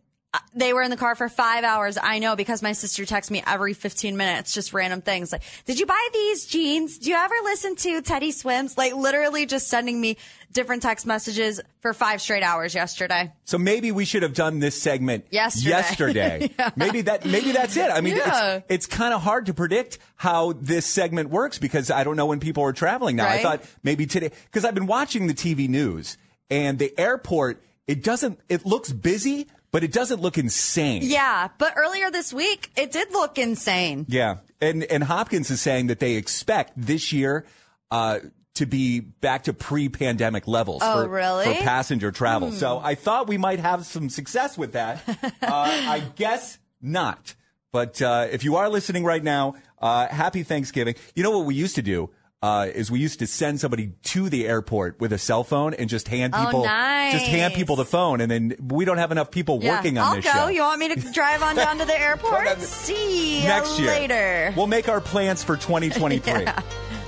They 0.54 0.72
were 0.72 0.82
in 0.82 0.92
the 0.92 0.98
car 0.98 1.16
for 1.16 1.28
five 1.28 1.66
hours. 1.66 1.98
I 2.02 2.20
know 2.20 2.38
because 2.38 2.62
my 2.62 2.72
sister 2.72 3.06
texts 3.06 3.30
me 3.32 3.44
every 3.46 3.74
15 3.74 4.16
minutes, 4.16 4.54
just 4.54 4.72
random 4.72 5.02
things 5.02 5.32
like, 5.34 5.44
did 5.66 5.78
you 5.78 5.86
buy 5.86 6.08
these 6.14 6.46
jeans? 6.46 7.00
Do 7.00 7.10
you 7.10 7.18
ever 7.18 7.36
listen 7.44 7.76
to 7.76 8.02
Teddy 8.02 8.32
Swims? 8.32 8.78
Like 8.78 8.94
literally 8.96 9.46
just 9.46 9.68
sending 9.68 10.00
me 10.00 10.16
different 10.54 10.84
text 10.84 11.06
messages 11.06 11.60
for 11.82 11.94
five 11.94 12.22
straight 12.22 12.44
hours 12.44 12.74
yesterday. 12.74 13.32
so 13.44 13.58
maybe 13.58 13.92
we 13.92 14.06
should 14.06 14.24
have 14.24 14.34
done 14.34 14.60
this 14.60 14.82
segment 14.82 15.26
Yesterday. 15.32 15.70
yesterday. 15.70 16.50
Maybe 16.78 17.02
that 17.02 17.26
maybe 17.26 17.52
that's 17.52 17.76
it. 17.78 17.90
I 17.92 18.00
mean, 18.02 18.16
Yeah. 18.18 18.56
it's 18.58 18.66
it's 18.70 18.86
kind 18.88 19.14
of 19.14 19.22
hard 19.22 19.48
to 19.48 19.54
predict 19.54 19.98
how 20.16 20.54
this 20.54 20.86
segment 20.86 21.30
works 21.30 21.58
because 21.60 21.92
I 21.92 22.04
don't 22.06 22.16
know 22.16 22.26
when 22.26 22.40
people 22.40 22.64
are 22.64 22.74
traveling 22.74 23.16
now. 23.18 23.28
I 23.28 23.42
thought 23.42 23.64
maybe 23.84 24.06
today 24.06 24.32
because 24.46 24.64
I've 24.66 24.76
been 24.76 24.88
watching 24.88 25.28
the 25.28 25.34
TV 25.34 25.68
news 25.68 26.18
and 26.50 26.80
the 26.80 26.98
airport. 26.98 27.62
It 27.88 28.04
doesn't. 28.04 28.40
It 28.48 28.66
looks 28.66 28.92
busy, 28.92 29.48
but 29.72 29.84
it 29.84 29.92
doesn't 29.92 30.22
look 30.22 30.38
insane. 30.38 31.02
Yeah, 31.04 31.50
but 31.58 31.74
earlier 31.78 32.12
this 32.12 32.34
week, 32.34 32.72
it 32.76 32.92
did 32.92 33.12
look 33.12 33.38
insane. 33.38 34.06
Yeah, 34.10 34.38
and 34.60 34.84
and 34.84 35.04
Hopkins 35.04 35.50
is 35.50 35.62
saying 35.62 35.88
that 35.88 36.00
they 36.00 36.16
expect 36.16 36.74
this 36.76 37.12
year 37.12 37.46
uh, 37.90 38.20
to 38.56 38.66
be 38.66 39.00
back 39.00 39.44
to 39.44 39.54
pre-pandemic 39.54 40.48
levels. 40.48 40.82
Oh, 40.84 41.04
for, 41.04 41.10
really? 41.10 41.46
Hmm. 41.46 41.54
For 41.54 41.64
passenger 41.64 42.12
travel. 42.12 42.52
So 42.52 42.80
I 42.80 42.96
thought 42.96 43.28
we 43.28 43.38
might 43.38 43.60
have 43.60 43.86
some 43.86 44.10
success 44.10 44.58
with 44.58 44.74
that. 44.74 45.02
uh, 45.08 45.32
I 45.42 46.04
guess 46.16 46.60
not. 46.82 47.36
But 47.72 48.02
uh, 48.02 48.28
if 48.30 48.44
you 48.44 48.58
are 48.58 48.68
listening 48.70 49.06
right 49.06 49.24
now, 49.24 49.56
uh, 49.80 50.08
happy 50.08 50.44
Thanksgiving. 50.44 50.96
You 51.16 51.24
know 51.24 51.32
what 51.32 51.46
we 51.46 51.56
used 51.56 51.76
to 51.76 51.82
do. 51.82 52.10
Uh, 52.44 52.68
is 52.74 52.90
we 52.90 53.00
used 53.00 53.20
to 53.20 53.28
send 53.28 53.60
somebody 53.60 53.92
to 54.02 54.28
the 54.28 54.48
airport 54.48 55.00
with 55.00 55.14
a 55.14 55.18
cell 55.20 55.44
phone 55.44 55.76
and 55.76 55.88
just 55.88 56.08
hand 56.08 56.34
Oh, 56.36 56.44
people 56.44 56.64
just 56.64 57.28
hand 57.28 57.54
people 57.54 57.76
the 57.76 57.86
phone 57.86 58.20
and 58.20 58.32
then 58.32 58.56
we 58.60 58.84
don't 58.84 58.98
have 58.98 59.12
enough 59.12 59.30
people 59.30 59.60
Yeah, 59.62 59.76
working 59.76 60.00
on 60.00 60.08
I'll 60.08 60.16
this 60.16 60.26
go. 60.26 60.32
show. 60.32 60.48
You 60.48 60.62
want 60.62 60.80
me 60.80 60.88
to 60.96 61.12
drive 61.12 61.44
on 61.44 61.56
down 61.56 61.78
to 61.78 61.86
the 61.86 62.00
airport? 62.00 62.60
See 62.62 63.42
you 63.44 63.48
next 63.48 63.80
year. 63.80 63.90
later. 63.92 64.54
We'll 64.58 64.66
make 64.66 64.90
our 64.90 65.02
plans 65.02 65.44
for 65.44 65.56
2023. 65.56 66.34
Yeah. 66.42 66.62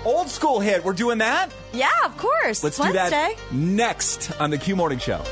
Old 0.05 0.29
school 0.29 0.59
hit. 0.59 0.83
We're 0.83 0.93
doing 0.93 1.17
that. 1.19 1.49
yeah, 1.71 1.89
of 2.05 2.15
course. 2.17 2.61
Let's 2.63 2.77
it's 2.77 2.85
do 2.87 2.93
that 2.93 3.35
next 3.53 4.39
on 4.39 4.49
the 4.51 4.57
Q 4.59 4.75
Morning 4.75 4.99
Show. 4.99 5.23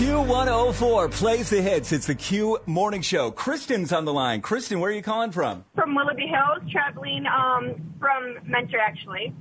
Q104 0.00 1.10
plays 1.10 1.50
the 1.50 1.60
hits. 1.60 1.92
It's 1.92 2.06
the 2.06 2.14
Q 2.14 2.58
Morning 2.64 3.02
Show. 3.02 3.30
Kristin's 3.30 3.92
on 3.92 4.06
the 4.06 4.14
line. 4.14 4.40
Kristin, 4.40 4.80
where 4.80 4.90
are 4.90 4.94
you 4.94 5.02
calling 5.02 5.30
from? 5.30 5.62
From 5.74 5.94
Willoughby 5.94 6.26
Hills, 6.26 6.72
traveling 6.72 7.26
um, 7.26 7.92
from 7.98 8.38
Mentor, 8.46 8.78
actually. 8.78 9.34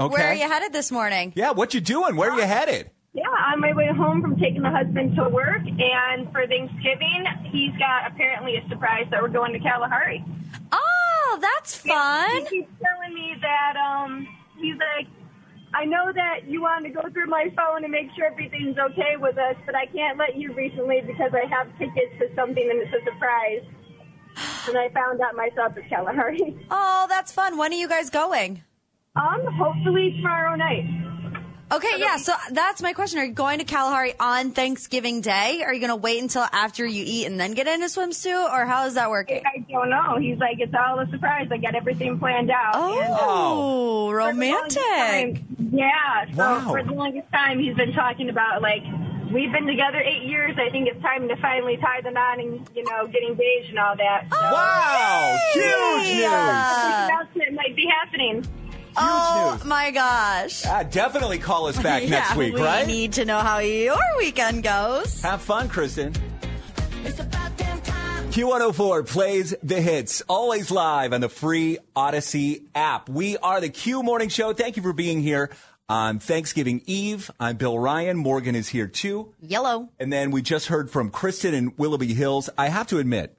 Okay. 0.00 0.10
Where 0.10 0.28
are 0.28 0.34
you 0.34 0.48
headed 0.48 0.72
this 0.72 0.90
morning? 0.90 1.34
Yeah, 1.36 1.50
what 1.50 1.74
you 1.74 1.82
doing? 1.82 2.16
Where 2.16 2.30
are 2.30 2.40
you 2.40 2.46
headed? 2.46 2.90
Yeah, 3.12 3.24
on 3.28 3.60
my 3.60 3.74
way 3.74 3.88
home 3.94 4.22
from 4.22 4.38
taking 4.38 4.62
the 4.62 4.70
husband 4.70 5.16
to 5.16 5.28
work, 5.28 5.60
and 5.66 6.32
for 6.32 6.46
Thanksgiving, 6.46 7.26
he's 7.52 7.72
got 7.72 8.10
apparently 8.10 8.56
a 8.56 8.66
surprise 8.70 9.04
that 9.10 9.20
we're 9.20 9.28
going 9.28 9.52
to 9.52 9.58
Kalahari. 9.58 10.24
Oh, 10.72 11.38
that's 11.42 11.76
fun. 11.76 12.46
He 12.46 12.60
keeps 12.60 12.72
telling 12.82 13.14
me 13.14 13.34
that 13.42 13.76
um, 13.76 14.26
he's 14.58 14.76
like, 14.78 15.08
I 15.72 15.84
know 15.84 16.12
that 16.12 16.48
you 16.48 16.62
want 16.62 16.84
to 16.84 16.90
go 16.90 17.02
through 17.12 17.26
my 17.26 17.52
phone 17.56 17.84
and 17.84 17.92
make 17.92 18.08
sure 18.16 18.26
everything's 18.26 18.76
okay 18.76 19.16
with 19.16 19.38
us, 19.38 19.54
but 19.66 19.74
I 19.76 19.86
can't 19.86 20.18
let 20.18 20.36
you 20.36 20.52
recently 20.52 21.00
because 21.06 21.30
I 21.32 21.46
have 21.46 21.66
tickets 21.78 22.12
to 22.18 22.26
something 22.34 22.68
and 22.68 22.80
it's 22.80 22.92
a 22.92 23.04
surprise. 23.04 23.62
And 24.68 24.76
I 24.78 24.88
found 24.90 25.20
out 25.20 25.36
myself 25.36 25.76
at 25.76 25.88
Kalahari. 25.88 26.66
Oh, 26.70 27.06
that's 27.08 27.32
fun. 27.32 27.56
When 27.56 27.72
are 27.72 27.76
you 27.76 27.88
guys 27.88 28.10
going? 28.10 28.62
Um, 29.16 29.44
hopefully 29.58 30.12
tomorrow 30.16 30.56
night. 30.56 30.86
Okay, 31.72 31.98
yeah. 31.98 32.16
So 32.16 32.32
that's 32.50 32.82
my 32.82 32.92
question. 32.92 33.20
Are 33.20 33.24
you 33.24 33.32
going 33.32 33.58
to 33.60 33.64
Kalahari 33.64 34.14
on 34.18 34.50
Thanksgiving 34.50 35.20
Day? 35.20 35.62
Are 35.64 35.72
you 35.72 35.78
going 35.80 35.90
to 35.90 35.96
wait 35.96 36.20
until 36.20 36.42
after 36.52 36.84
you 36.84 37.04
eat 37.06 37.26
and 37.26 37.38
then 37.38 37.52
get 37.52 37.66
in 37.68 37.82
a 37.82 37.86
swimsuit, 37.86 38.52
or 38.52 38.66
how 38.66 38.86
is 38.86 38.94
that 38.94 39.08
working? 39.10 39.42
I 39.46 39.58
don't 39.70 39.88
know. 39.90 40.18
He's 40.18 40.38
like, 40.38 40.58
it's 40.58 40.74
all 40.74 40.98
a 40.98 41.06
surprise. 41.10 41.48
I 41.52 41.58
got 41.58 41.74
everything 41.76 42.18
planned 42.18 42.50
out. 42.50 42.72
Oh, 42.74 44.08
um, 44.08 44.10
for 44.10 44.32
the 44.32 44.50
longest 44.50 44.76
romantic. 44.78 45.34
time- 45.36 45.46
yeah. 45.72 46.24
So 46.34 46.38
Wow. 46.42 46.70
for 46.72 46.82
the 46.82 46.92
longest 46.92 47.30
time, 47.32 47.60
he's 47.60 47.76
been 47.76 47.92
talking 47.92 48.28
about 48.30 48.60
like 48.62 48.82
we've 49.32 49.52
been 49.52 49.66
together 49.68 49.98
eight 50.00 50.24
years. 50.24 50.56
I 50.58 50.70
think 50.70 50.88
it's 50.88 51.00
time 51.00 51.28
to 51.28 51.36
finally 51.36 51.76
tie 51.76 52.00
the 52.02 52.10
knot 52.10 52.40
and 52.40 52.68
you 52.74 52.82
know 52.82 53.06
get 53.06 53.22
engaged 53.22 53.70
and 53.70 53.78
all 53.78 53.94
that. 53.96 54.26
So 54.32 54.36
Wow! 54.40 55.38
Huge 55.52 55.64
news! 56.08 56.20
Yeah. 56.22 57.06
the 57.06 57.12
announcement 57.14 57.52
might 57.54 57.76
be 57.76 57.86
happening. 57.86 58.44
Oh 59.00 59.52
news. 59.56 59.64
my 59.64 59.90
gosh. 59.90 60.64
Ah, 60.66 60.82
definitely 60.82 61.38
call 61.38 61.66
us 61.66 61.80
back 61.82 62.02
next 62.08 62.30
yeah, 62.32 62.36
week, 62.36 62.54
we 62.54 62.62
right? 62.62 62.86
need 62.86 63.12
to 63.14 63.24
know 63.24 63.38
how 63.38 63.58
your 63.58 63.96
weekend 64.18 64.62
goes. 64.62 65.22
Have 65.22 65.42
fun, 65.42 65.68
Kristin. 65.68 66.16
Q104 68.30 69.08
plays 69.08 69.54
the 69.62 69.80
hits, 69.80 70.22
always 70.28 70.70
live 70.70 71.12
on 71.12 71.20
the 71.20 71.28
free 71.28 71.78
Audacy 71.96 72.64
app. 72.76 73.08
We 73.08 73.36
are 73.38 73.60
the 73.60 73.70
Q 73.70 74.04
Morning 74.04 74.28
Show. 74.28 74.52
Thank 74.52 74.76
you 74.76 74.82
for 74.84 74.92
being 74.92 75.20
here 75.20 75.50
on 75.88 76.20
Thanksgiving 76.20 76.82
Eve. 76.86 77.28
I'm 77.40 77.56
Bill 77.56 77.76
Ryan. 77.76 78.16
Morgan 78.16 78.54
is 78.54 78.68
here 78.68 78.86
too. 78.86 79.34
Yellow. 79.40 79.88
And 79.98 80.12
then 80.12 80.30
we 80.30 80.42
just 80.42 80.68
heard 80.68 80.90
from 80.92 81.10
Kristin 81.10 81.52
in 81.54 81.72
Willoughby 81.76 82.14
Hills. 82.14 82.48
I 82.56 82.68
have 82.68 82.86
to 82.88 82.98
admit, 82.98 83.36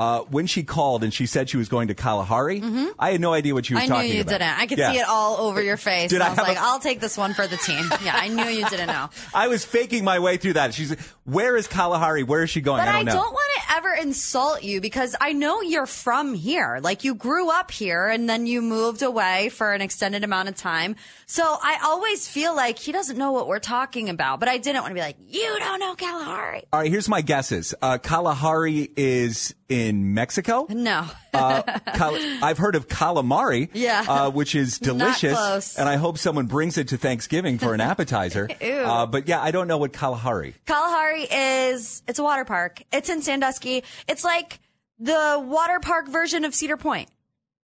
uh, 0.00 0.20
when 0.30 0.46
she 0.46 0.62
called 0.62 1.02
and 1.02 1.12
she 1.12 1.26
said 1.26 1.50
she 1.50 1.56
was 1.56 1.68
going 1.68 1.88
to 1.88 1.94
Kalahari, 1.94 2.62
I 3.00 3.10
had 3.10 3.20
no 3.20 3.32
idea 3.32 3.52
what 3.52 3.66
she 3.66 3.74
was 3.74 3.82
Mm-hmm. 3.82 3.92
I 3.92 3.96
talking 3.96 4.10
knew 4.10 4.14
you 4.16 4.20
about. 4.22 4.30
didn't. 4.38 4.58
I 4.60 4.66
could 4.66 4.78
Yeah. 4.78 4.92
see 4.92 4.98
it 4.98 5.08
all 5.08 5.38
over 5.38 5.60
your 5.60 5.76
face. 5.76 6.10
Did 6.10 6.20
I 6.20 6.26
I 6.26 6.30
was 6.30 6.38
like, 6.38 6.56
a- 6.56 6.60
I'll 6.62 6.78
take 6.78 7.00
this 7.00 7.16
one 7.18 7.34
for 7.34 7.46
the 7.48 7.56
team. 7.56 7.84
Yeah, 8.04 8.14
I 8.14 8.28
knew 8.28 8.44
you 8.44 8.68
didn't 8.68 8.86
know. 8.86 9.10
I 9.34 9.48
was 9.48 9.64
faking 9.64 10.04
my 10.04 10.20
way 10.20 10.36
through 10.36 10.52
that. 10.52 10.72
She's 10.72 10.90
like, 10.90 11.00
where 11.24 11.56
is 11.56 11.66
Kalahari? 11.66 12.22
Where 12.22 12.44
is 12.44 12.50
she 12.50 12.60
going? 12.60 12.78
But 12.80 12.86
I 12.88 12.92
I 12.92 12.96
don't 12.98 13.06
know. 13.06 13.12
don't 13.14 13.32
want 13.32 13.50
to 13.56 13.74
ever 13.76 13.92
insult 13.94 14.62
you 14.62 14.80
because 14.80 15.16
I 15.20 15.32
know 15.32 15.62
you're 15.62 15.84
from 15.86 16.32
here. 16.34 16.78
Like 16.80 17.02
you 17.02 17.14
grew 17.16 17.50
up 17.50 17.70
here 17.72 18.06
and 18.06 18.28
then 18.28 18.46
you 18.46 18.62
moved 18.62 19.02
away 19.02 19.48
for 19.48 19.72
an 19.72 19.80
extended 19.82 20.22
amount 20.22 20.48
of 20.48 20.54
time. 20.54 20.94
So 21.26 21.42
I 21.42 21.80
always 21.84 22.26
feel 22.28 22.54
like 22.54 22.78
he 22.78 22.92
doesn't 22.92 23.18
know 23.18 23.32
what 23.32 23.48
we're 23.48 23.58
talking 23.58 24.08
about. 24.10 24.38
But 24.38 24.48
I 24.48 24.58
didn't 24.58 24.82
want 24.82 24.92
to 24.92 24.94
be 24.94 25.00
like, 25.00 25.16
you 25.26 25.56
don't 25.58 25.80
know 25.80 25.94
Kalahari. 25.96 26.62
All 26.72 26.80
right, 26.80 26.90
here's 26.90 27.08
my 27.08 27.20
guesses. 27.20 27.74
Uh, 27.82 27.98
Kalahari 27.98 28.88
is 28.96 29.54
in 29.68 29.87
Mexico. 29.92 30.66
No. 30.68 31.06
Uh, 31.34 31.62
Kal- 31.94 32.18
I've 32.42 32.58
heard 32.58 32.74
of 32.74 32.88
calamari, 32.88 33.68
Yeah. 33.72 34.04
uh, 34.08 34.30
which 34.30 34.54
is 34.54 34.78
delicious, 34.78 35.76
and 35.78 35.88
I 35.88 35.96
hope 35.96 36.18
someone 36.18 36.46
brings 36.46 36.78
it 36.78 36.88
to 36.88 36.96
Thanksgiving 36.96 37.58
for 37.58 37.74
an 37.74 37.80
appetizer. 37.80 38.48
Uh, 38.88 39.06
but 39.06 39.28
yeah, 39.28 39.40
I 39.42 39.50
don't 39.50 39.68
know 39.68 39.78
what 39.78 39.92
Kalahari. 39.92 40.54
Kalahari 40.66 41.22
is 41.30 42.02
it's 42.08 42.18
a 42.18 42.22
water 42.22 42.44
park. 42.44 42.82
It's 42.92 43.08
in 43.08 43.22
Sandusky. 43.22 43.82
It's 44.08 44.24
like 44.24 44.60
the 44.98 45.42
water 45.44 45.78
park 45.80 46.08
version 46.08 46.44
of 46.44 46.54
Cedar 46.54 46.76
Point. 46.76 47.08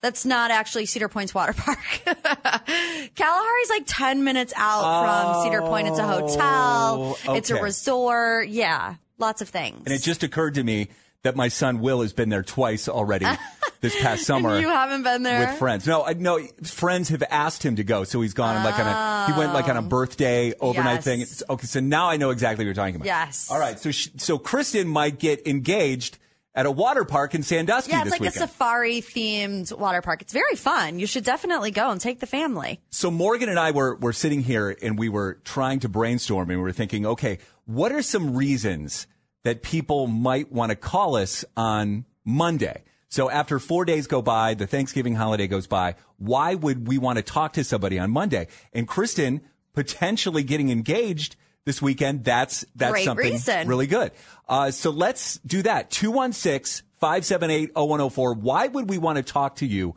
That's 0.01 0.25
not 0.27 0.51
actually 0.51 0.87
Cedar 0.87 1.09
Point's 1.09 1.33
water 1.35 1.53
park. 1.53 1.79
Kalahari's 3.15 3.71
like 3.71 3.85
10 3.87 4.25
minutes 4.25 4.53
out 4.57 5.33
from 5.33 5.45
Cedar 5.45 5.63
Point. 5.63 5.89
It's 5.89 5.99
a 5.99 6.07
hotel. 6.07 7.17
Oh, 7.27 7.35
It's 7.35 7.51
a 7.51 7.63
resort. 7.63 8.49
Yeah. 8.49 8.97
Lots 9.19 9.43
of 9.43 9.49
things. 9.49 9.83
And 9.87 9.95
it 9.95 10.03
just 10.03 10.23
occurred 10.23 10.55
to 10.55 10.65
me 10.65 10.89
that 11.23 11.37
my 11.37 11.49
son 11.49 11.81
Will 11.81 12.03
has 12.03 12.13
been 12.13 12.29
there 12.29 12.43
twice 12.43 12.89
already 12.89 13.27
this 13.81 13.95
past 14.01 14.25
summer. 14.25 14.59
you 14.59 14.69
haven't 14.69 15.03
been 15.03 15.23
there? 15.23 15.47
with 15.47 15.59
friends. 15.59 15.87
No, 15.87 16.05
I 16.05 16.15
no 16.15 16.41
friends 16.65 17.09
have 17.11 17.23
asked 17.31 17.65
him 17.65 17.77
to 17.77 17.85
go, 17.85 18.05
so 18.05 18.21
he's 18.21 18.35
gone 18.35 18.63
like 18.65 18.79
on 18.79 18.87
a 18.87 19.33
he 19.33 19.39
went 19.39 19.53
like 19.55 19.69
on 19.69 19.77
a 19.77 19.83
birthday 19.83 20.53
overnight 20.61 20.97
Yes. 20.97 21.05
thing. 21.05 21.21
It's- 21.21 21.43
okay, 21.49 21.67
so 21.67 21.81
now 21.81 22.09
I 22.11 22.17
know 22.17 22.31
exactly 22.31 22.65
what 22.65 22.67
you're 22.67 22.75
talking 22.75 22.97
about. 22.97 23.07
Yes. 23.07 23.49
All 23.51 23.59
right, 23.59 23.79
so 23.79 23.91
sh 23.91 24.09
so 24.17 24.39
Kristin 24.39 24.87
might 24.87 25.19
get 25.19 25.47
engaged 25.47 26.19
at 26.55 26.67
a 26.67 26.71
water 26.71 27.05
park 27.05 27.35
in 27.35 27.43
Sandusky 27.43 27.93
Yeah, 27.93 28.03
it's 28.03 28.11
like 28.11 28.21
weekend. 28.21 28.37
a 28.37 28.41
safari 28.41 29.01
themed 29.01 29.75
water 29.79 30.03
park. 30.03 30.21
It's 30.21 30.35
very 30.35 30.55
fun. 30.57 30.99
You 30.99 31.07
should 31.07 31.25
definitely 31.25 31.71
go 31.71 31.91
and 31.91 31.99
take 32.01 32.21
the 32.21 32.27
family. 32.27 32.79
So 32.91 33.11
Morgan 33.11 33.49
and 33.49 33.59
I 33.59 33.71
were 33.71 33.95
were 33.97 34.13
sitting 34.13 34.43
here 34.43 34.77
and 34.83 34.99
we 34.99 35.09
were 35.09 35.39
trying 35.45 35.81
to 35.81 35.89
brainstorm 35.89 36.51
and 36.51 36.59
we 36.59 36.63
were 36.63 36.73
thinking, 36.73 37.07
okay, 37.07 37.39
what 37.65 37.91
are 37.93 38.03
some 38.03 38.37
reasons 38.37 39.07
that 39.45 39.63
people 39.63 40.07
might 40.07 40.53
want 40.53 40.71
to 40.71 40.77
call 40.77 41.17
us 41.17 41.45
on 41.57 42.05
Monday? 42.25 42.83
So 43.09 43.29
after 43.29 43.59
four 43.59 43.85
days 43.85 44.07
go 44.07 44.23
by, 44.23 44.55
the 44.55 44.67
Thanksgiving 44.67 45.15
holiday 45.15 45.47
goes 45.47 45.67
by, 45.67 45.97
why 46.17 46.55
would 46.55 46.89
we 46.89 46.97
want 46.97 47.19
to 47.19 47.23
talk 47.23 47.53
to 47.55 47.65
somebody 47.65 47.99
on 47.99 48.11
Monday? 48.11 48.47
And 48.73 48.89
Kristin 48.89 49.43
potentially 49.75 50.43
getting 50.43 50.71
engaged 50.71 51.37
this 51.65 51.81
weekend, 51.81 52.25
that's 52.25 52.65
that's 52.75 52.93
Great 52.93 53.05
something 53.05 53.33
reason. 53.33 53.69
really 53.69 53.87
good. 53.87 54.13
Uh, 54.49 54.71
so 54.71 54.91
let's 54.91 55.39
do 55.39 55.63
that. 55.63 55.91
216 55.91 56.87
578 56.99 57.71
0104. 57.75 58.35
Why 58.35 58.67
would 58.67 58.89
we 58.89 58.99
want 58.99 59.17
to 59.17 59.23
talk 59.23 59.57
to 59.57 59.67
you 59.67 59.95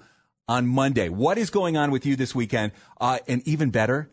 on 0.47 0.67
Monday? 0.67 1.09
What 1.09 1.37
is 1.37 1.49
going 1.49 1.77
on 1.77 1.91
with 1.91 2.05
you 2.05 2.15
this 2.15 2.35
weekend? 2.35 2.71
Uh, 2.99 3.19
and 3.27 3.47
even 3.47 3.71
better, 3.71 4.11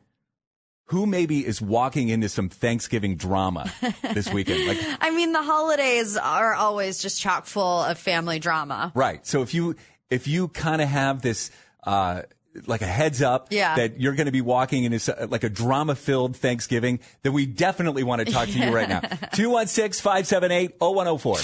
who 0.93 1.07
maybe 1.07 1.45
is 1.45 1.61
walking 1.61 2.09
into 2.11 2.29
some 2.29 2.49
Thanksgiving 2.49 3.17
drama 3.17 3.73
this 4.15 4.31
weekend? 4.33 4.67
Like, 4.69 4.79
I 5.01 5.11
mean, 5.11 5.33
the 5.33 5.43
holidays 5.43 6.17
are 6.17 6.55
always 6.55 6.99
just 7.01 7.21
chock 7.21 7.47
full 7.47 7.81
of 7.83 7.99
family 7.99 8.39
drama. 8.39 8.93
right. 8.95 9.27
So 9.27 9.43
if 9.43 9.55
you, 9.55 9.75
if 10.11 10.29
you 10.29 10.49
kind 10.49 10.83
of 10.83 10.89
have 10.89 11.23
this, 11.23 11.51
uh, 11.85 12.23
like 12.67 12.83
a 12.83 12.87
heads 12.87 13.23
up 13.23 13.49
Yeah. 13.51 13.77
that 13.77 13.99
you're 13.99 14.13
going 14.15 14.27
to 14.27 14.33
be 14.33 14.43
walking 14.43 14.85
into 14.85 14.97
s- 14.97 15.09
like 15.31 15.43
a 15.43 15.49
drama 15.49 15.95
filled 15.95 16.37
Thanksgiving, 16.37 17.01
then 17.23 17.33
we 17.33 17.47
definitely 17.47 18.03
want 18.03 18.25
to 18.27 18.31
talk 18.31 18.47
to 18.49 18.59
you 18.59 18.71
right 18.71 18.89
now. 18.91 19.01
216 19.33 20.03
578 20.03 20.73
0104. 20.79 21.37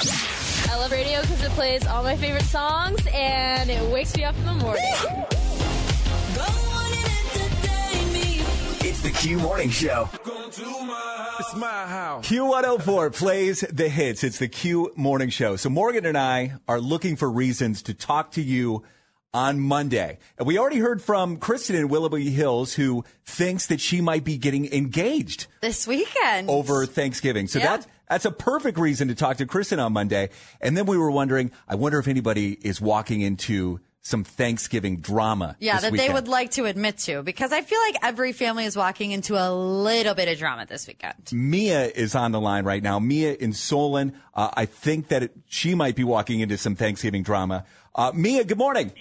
I 0.70 0.76
love 0.78 0.92
radio 0.92 1.22
because 1.22 1.42
it 1.42 1.50
plays 1.52 1.86
all 1.86 2.02
my 2.02 2.16
favorite 2.18 2.44
songs 2.44 3.00
and 3.14 3.70
it 3.70 3.82
wakes 3.90 4.14
me 4.16 4.24
up 4.24 4.36
in 4.36 4.44
the 4.44 4.52
morning. 4.52 4.84
The 9.08 9.14
Q 9.14 9.38
Morning 9.38 9.70
Show. 9.70 10.06
It's 11.40 11.56
my 11.56 11.66
house. 11.86 12.28
Q104 12.28 13.16
plays 13.16 13.60
the 13.60 13.88
hits. 13.88 14.22
It's 14.22 14.38
the 14.38 14.48
Q 14.48 14.92
Morning 14.96 15.30
Show. 15.30 15.56
So 15.56 15.70
Morgan 15.70 16.04
and 16.04 16.18
I 16.18 16.56
are 16.68 16.78
looking 16.78 17.16
for 17.16 17.30
reasons 17.30 17.80
to 17.84 17.94
talk 17.94 18.32
to 18.32 18.42
you 18.42 18.82
on 19.32 19.60
Monday. 19.60 20.18
And 20.36 20.46
we 20.46 20.58
already 20.58 20.76
heard 20.80 21.00
from 21.00 21.38
Kristin 21.38 21.76
in 21.76 21.88
Willoughby 21.88 22.28
Hills 22.28 22.74
who 22.74 23.02
thinks 23.24 23.68
that 23.68 23.80
she 23.80 24.02
might 24.02 24.24
be 24.24 24.36
getting 24.36 24.70
engaged 24.74 25.46
This 25.62 25.86
weekend. 25.86 26.50
over 26.50 26.84
Thanksgiving. 26.84 27.46
So 27.48 27.60
Yeah. 27.60 27.64
that's 27.76 27.86
that's 28.10 28.24
a 28.26 28.30
perfect 28.30 28.76
reason 28.76 29.08
to 29.08 29.14
talk 29.14 29.38
to 29.38 29.46
Kristin 29.46 29.82
on 29.82 29.94
Monday. 29.94 30.28
And 30.60 30.76
then 30.76 30.84
we 30.84 30.98
were 30.98 31.10
wondering, 31.10 31.50
I 31.66 31.76
wonder 31.76 31.98
if 31.98 32.08
anybody 32.08 32.58
is 32.60 32.78
walking 32.78 33.22
into 33.22 33.80
some 34.08 34.24
Thanksgiving 34.24 34.98
drama. 34.98 35.56
Yeah, 35.60 35.80
that 35.80 35.92
they 35.92 36.08
would 36.08 36.28
like 36.28 36.52
to 36.52 36.64
admit 36.64 36.98
to 36.98 37.22
because 37.22 37.52
I 37.52 37.60
feel 37.60 37.78
like 37.80 37.96
every 38.02 38.32
family 38.32 38.64
is 38.64 38.76
walking 38.76 39.12
into 39.12 39.34
a 39.34 39.52
little 39.52 40.14
bit 40.14 40.28
of 40.28 40.38
drama 40.38 40.66
this 40.66 40.86
weekend. 40.86 41.14
Mia 41.30 41.86
is 41.86 42.14
on 42.14 42.32
the 42.32 42.40
line 42.40 42.64
right 42.64 42.82
now. 42.82 42.98
Mia 42.98 43.34
in 43.34 43.52
Solon. 43.52 44.14
Uh, 44.34 44.50
I 44.54 44.64
think 44.64 45.08
that 45.08 45.24
it, 45.24 45.32
she 45.48 45.74
might 45.74 45.94
be 45.94 46.04
walking 46.04 46.40
into 46.40 46.56
some 46.56 46.74
Thanksgiving 46.74 47.22
drama. 47.22 47.64
Uh, 47.94 48.12
Mia, 48.14 48.44
good 48.44 48.58
morning. 48.58 48.92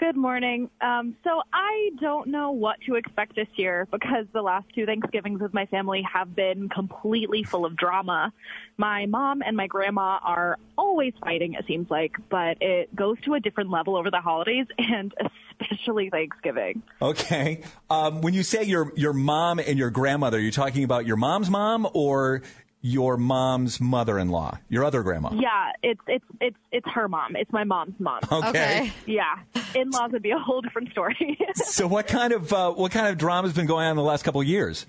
Good 0.00 0.16
morning. 0.16 0.70
Um, 0.80 1.14
so 1.24 1.42
I 1.52 1.90
don't 2.00 2.28
know 2.28 2.52
what 2.52 2.80
to 2.86 2.94
expect 2.94 3.36
this 3.36 3.48
year 3.56 3.86
because 3.90 4.24
the 4.32 4.40
last 4.40 4.64
two 4.74 4.86
Thanksgivings 4.86 5.42
with 5.42 5.52
my 5.52 5.66
family 5.66 6.02
have 6.10 6.34
been 6.34 6.70
completely 6.70 7.42
full 7.44 7.66
of 7.66 7.76
drama. 7.76 8.32
My 8.78 9.04
mom 9.04 9.42
and 9.42 9.58
my 9.58 9.66
grandma 9.66 10.18
are 10.22 10.56
always 10.78 11.12
fighting, 11.22 11.52
it 11.52 11.66
seems 11.66 11.90
like, 11.90 12.16
but 12.30 12.56
it 12.62 12.96
goes 12.96 13.20
to 13.26 13.34
a 13.34 13.40
different 13.40 13.70
level 13.70 13.94
over 13.94 14.10
the 14.10 14.22
holidays 14.22 14.66
and 14.78 15.12
especially 15.60 16.08
Thanksgiving. 16.08 16.82
Okay. 17.02 17.60
Um, 17.90 18.22
when 18.22 18.32
you 18.32 18.42
say 18.42 18.62
your 18.62 18.94
your 18.96 19.12
mom 19.12 19.58
and 19.58 19.78
your 19.78 19.90
grandmother, 19.90 20.40
you're 20.40 20.50
talking 20.50 20.82
about 20.82 21.04
your 21.04 21.16
mom's 21.16 21.50
mom 21.50 21.86
or 21.92 22.40
your 22.82 23.16
mom's 23.16 23.80
mother-in-law, 23.80 24.58
your 24.68 24.84
other 24.84 25.02
grandma. 25.02 25.30
Yeah, 25.34 25.72
it's 25.82 26.00
it's 26.06 26.24
it's 26.40 26.56
it's 26.72 26.86
her 26.94 27.08
mom. 27.08 27.36
It's 27.36 27.52
my 27.52 27.64
mom's 27.64 27.98
mom. 27.98 28.20
Okay. 28.32 28.48
Okay. 28.48 28.92
Yeah, 29.06 29.36
in-laws 29.74 30.12
would 30.12 30.22
be 30.22 30.30
a 30.30 30.38
whole 30.38 30.60
different 30.60 30.90
story. 30.92 31.38
So 31.54 31.86
what 31.86 32.06
kind 32.06 32.32
of 32.32 32.52
uh, 32.52 32.72
what 32.72 32.92
kind 32.92 33.06
of 33.08 33.18
drama's 33.18 33.52
been 33.52 33.66
going 33.66 33.84
on 33.84 33.90
in 33.92 33.96
the 33.96 34.02
last 34.02 34.22
couple 34.22 34.40
of 34.40 34.46
years? 34.46 34.86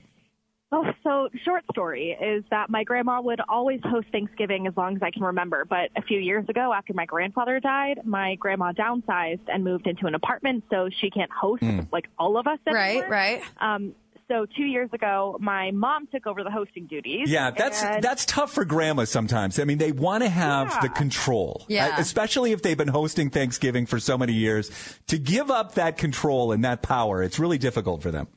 Oh, 0.74 0.86
so 1.04 1.28
short 1.44 1.64
story 1.74 2.12
is 2.22 2.46
that 2.50 2.70
my 2.70 2.86
grandma 2.86 3.20
would 3.22 3.42
always 3.50 3.82
host 3.84 4.08
Thanksgiving 4.14 4.68
as 4.68 4.78
long 4.78 4.96
as 4.96 5.02
I 5.04 5.12
can 5.12 5.22
remember. 5.24 5.66
But 5.66 5.90
a 5.98 6.02
few 6.02 6.18
years 6.18 6.48
ago, 6.48 6.72
after 6.74 6.94
my 6.94 7.06
grandfather 7.06 7.60
died, 7.60 8.00
my 8.06 8.36
grandma 8.36 8.72
downsized 8.72 9.42
and 9.50 9.66
moved 9.66 9.86
into 9.86 10.08
an 10.08 10.16
apartment, 10.16 10.64
so 10.70 10.90
she 11.02 11.10
can't 11.10 11.30
host 11.30 11.62
Mm. 11.62 11.88
like 11.92 12.08
all 12.18 12.38
of 12.38 12.48
us. 12.48 12.58
Right, 12.66 12.92
anymore. 13.00 13.10
right. 13.10 13.42
Um, 13.60 13.96
so 14.32 14.46
two 14.58 14.64
years 14.64 14.90
ago, 14.94 15.36
my 15.42 15.72
mom 15.72 16.08
took 16.08 16.26
over 16.26 16.44
the 16.44 16.50
hosting 16.50 16.88
duties. 16.88 17.30
Yeah, 17.30 17.52
that's 17.52 17.84
and- 17.84 18.02
that's 18.02 18.26
tough 18.26 18.54
for 18.54 18.64
grandma 18.64 19.04
sometimes. 19.04 19.60
I 19.60 19.66
mean, 19.66 19.78
they 19.78 19.92
want 19.92 20.24
to 20.24 20.30
have 20.30 20.70
Yeah. 20.70 20.80
the 20.82 20.90
control, 20.90 21.66
Yeah. 21.68 22.00
Especially 22.00 22.54
if 22.54 22.62
they've 22.62 22.78
been 22.78 22.88
hosting 22.88 23.30
Thanksgiving 23.30 23.86
for 23.86 24.00
so 24.00 24.18
many 24.18 24.34
years. 24.34 24.72
To 25.08 25.18
give 25.18 25.52
up 25.52 25.76
that 25.76 25.98
control 25.98 26.52
and 26.54 26.64
that 26.64 26.82
power, 26.82 27.22
it's 27.22 27.40
really 27.40 27.58
difficult 27.58 28.02
for 28.02 28.12
them. 28.12 28.28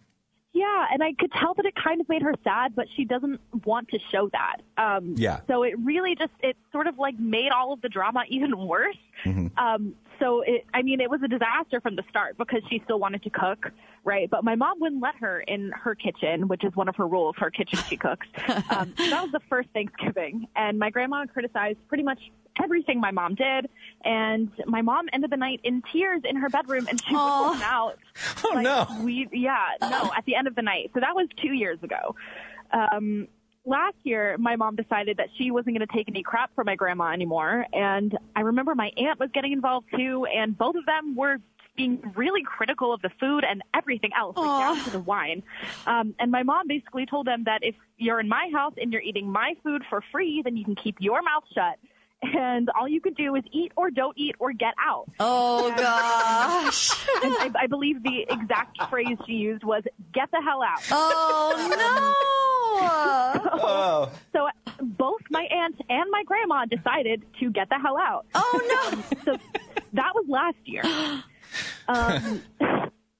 Yeah, 0.55 0.87
and 0.93 1.03
I 1.03 1.13
could 1.19 1.33
tell 1.33 1.53
that 1.55 1.67
it 1.67 1.75
kind 1.75 2.01
of 2.01 2.09
made 2.09 2.23
her 2.23 2.33
sad, 2.45 2.77
but 2.77 2.87
she 2.97 3.05
doesn't 3.05 3.41
want 3.65 3.89
to 3.89 3.99
show 4.13 4.31
that. 4.31 4.59
Um, 4.79 5.15
Yeah. 5.17 5.41
So 5.49 5.65
it 5.65 5.75
really 5.81 6.15
just 6.15 6.31
it 6.41 6.57
sort 6.71 6.87
of 6.87 6.97
like 6.97 7.19
made 7.19 7.51
all 7.51 7.73
of 7.73 7.81
the 7.83 7.89
drama 7.89 8.23
even 8.29 8.57
worse. 8.57 8.97
Mm-hmm. 9.25 9.59
Um, 9.59 9.95
so 10.21 10.43
it, 10.43 10.65
I 10.73 10.83
mean, 10.83 11.01
it 11.01 11.11
was 11.11 11.21
a 11.25 11.29
disaster 11.29 11.81
from 11.81 11.97
the 11.97 12.05
start 12.09 12.39
because 12.39 12.63
she 12.71 12.81
still 12.85 13.01
wanted 13.01 13.25
to 13.25 13.31
cook, 13.31 13.73
right? 14.05 14.31
But 14.31 14.45
my 14.45 14.55
mom 14.55 14.79
wouldn't 14.79 15.03
let 15.03 15.17
her 15.17 15.41
in 15.41 15.73
her 15.73 15.97
kitchen, 15.97 16.47
which 16.47 16.63
is 16.63 16.75
one 16.77 16.89
of 16.89 16.95
her 16.97 17.07
rules. 17.09 17.35
Her 17.37 17.51
kitchen, 17.51 17.81
she 17.89 17.97
cooks. 17.97 18.27
Um, 18.71 18.95
so 18.97 19.11
that 19.11 19.23
was 19.23 19.33
the 19.33 19.41
first 19.49 19.69
Thanksgiving, 19.75 20.47
and 20.57 20.79
my 20.79 20.91
grandma 20.91 21.27
criticized 21.27 21.79
pretty 21.89 22.03
much 22.05 22.19
everything 22.63 23.01
my 23.01 23.11
mom 23.11 23.35
did, 23.35 23.69
and 24.05 24.51
my 24.67 24.83
mom 24.83 25.07
ended 25.13 25.31
the 25.31 25.37
night 25.37 25.61
in 25.65 25.83
tears 25.93 26.23
in 26.25 26.37
her 26.37 26.49
bedroom, 26.49 26.87
and 26.89 27.03
she 27.03 27.15
was 27.15 27.61
out. 27.63 27.99
Oh 28.45 28.61
no! 28.61 28.87
We 29.03 29.29
yeah 29.33 29.67
no 29.81 30.11
at 30.17 30.25
the 30.27 30.35
end 30.35 30.47
of 30.47 30.55
the 30.55 30.63
night. 30.63 30.91
So 30.95 31.01
that 31.01 31.15
was 31.15 31.29
two 31.43 31.53
years 31.53 31.79
ago. 31.83 32.15
Um, 32.73 33.29
last 33.65 33.97
year, 34.03 34.37
my 34.39 34.57
mom 34.57 34.77
decided 34.77 35.17
that 35.17 35.29
she 35.37 35.51
wasn't 35.51 35.77
going 35.77 35.87
to 35.87 35.93
take 35.93 36.09
any 36.09 36.23
crap 36.23 36.55
from 36.55 36.67
my 36.67 36.77
grandma 36.77 37.13
anymore, 37.13 37.67
and 37.73 38.17
I 38.37 38.41
remember 38.41 38.75
my 38.75 38.91
aunt 38.97 39.19
was 39.19 39.31
getting 39.33 39.53
involved 39.53 39.87
too, 39.97 40.27
and 40.27 40.57
both 40.57 40.77
of 40.77 40.87
them 40.87 41.17
were 41.17 41.39
being 41.77 42.01
really 42.15 42.43
critical 42.45 42.93
of 42.93 43.03
the 43.03 43.11
food 43.19 43.45
and 43.45 43.63
everything 43.75 44.11
else, 44.17 44.37
like 44.37 44.47
down 44.47 44.85
to 44.85 44.91
the 44.91 45.01
wine. 45.01 45.43
Um, 45.87 46.15
and 46.21 46.31
my 46.31 46.45
mom 46.45 46.69
basically 46.69 47.05
told 47.07 47.27
them 47.27 47.45
that 47.45 47.61
if 47.63 47.75
you're 47.97 48.21
in 48.21 48.29
my 48.29 48.49
house 48.53 48.75
and 48.77 48.93
you're 48.93 49.03
eating 49.03 49.29
my 49.31 49.55
food 49.65 49.83
for 49.91 50.03
free, 50.13 50.41
then 50.45 50.57
you 50.57 50.65
can 50.65 50.77
keep 50.77 50.97
your 51.01 51.21
mouth 51.23 51.43
shut. 51.53 51.79
And 52.37 52.71
all 52.71 52.89
you 52.89 53.01
could 53.01 53.17
do 53.17 53.35
is 53.37 53.45
eat 53.53 53.73
or 53.77 53.91
don't 53.91 54.17
eat 54.17 54.35
or 54.39 54.53
get 54.53 54.75
out. 54.85 55.07
Oh, 55.21 55.69
And- 55.69 55.77
gosh. 55.77 56.91
and 57.23 57.35
I, 57.39 57.51
I 57.63 57.67
believe 57.67 58.03
the 58.03 58.27
exact 58.29 58.81
phrase 58.91 59.17
she 59.27 59.33
used 59.35 59.65
was 59.65 59.83
"get 60.13 60.31
the 60.31 60.41
hell 60.43 60.63
out." 60.63 60.81
Oh 60.91 62.11
no! 62.81 64.11
so 64.33 64.49
both 64.83 65.21
my 65.31 65.43
aunt 65.51 65.81
and 65.89 66.11
my 66.11 66.23
grandma 66.25 66.65
decided 66.67 67.23
to 67.41 67.51
get 67.51 67.69
the 67.69 67.79
hell 67.79 67.97
out. 67.99 68.27
Oh 68.35 68.61
no! 68.93 69.03
so 69.25 69.37
that 69.93 70.15
was 70.15 70.25
last 70.29 70.57
year. 70.65 70.83
Um, 71.87 72.41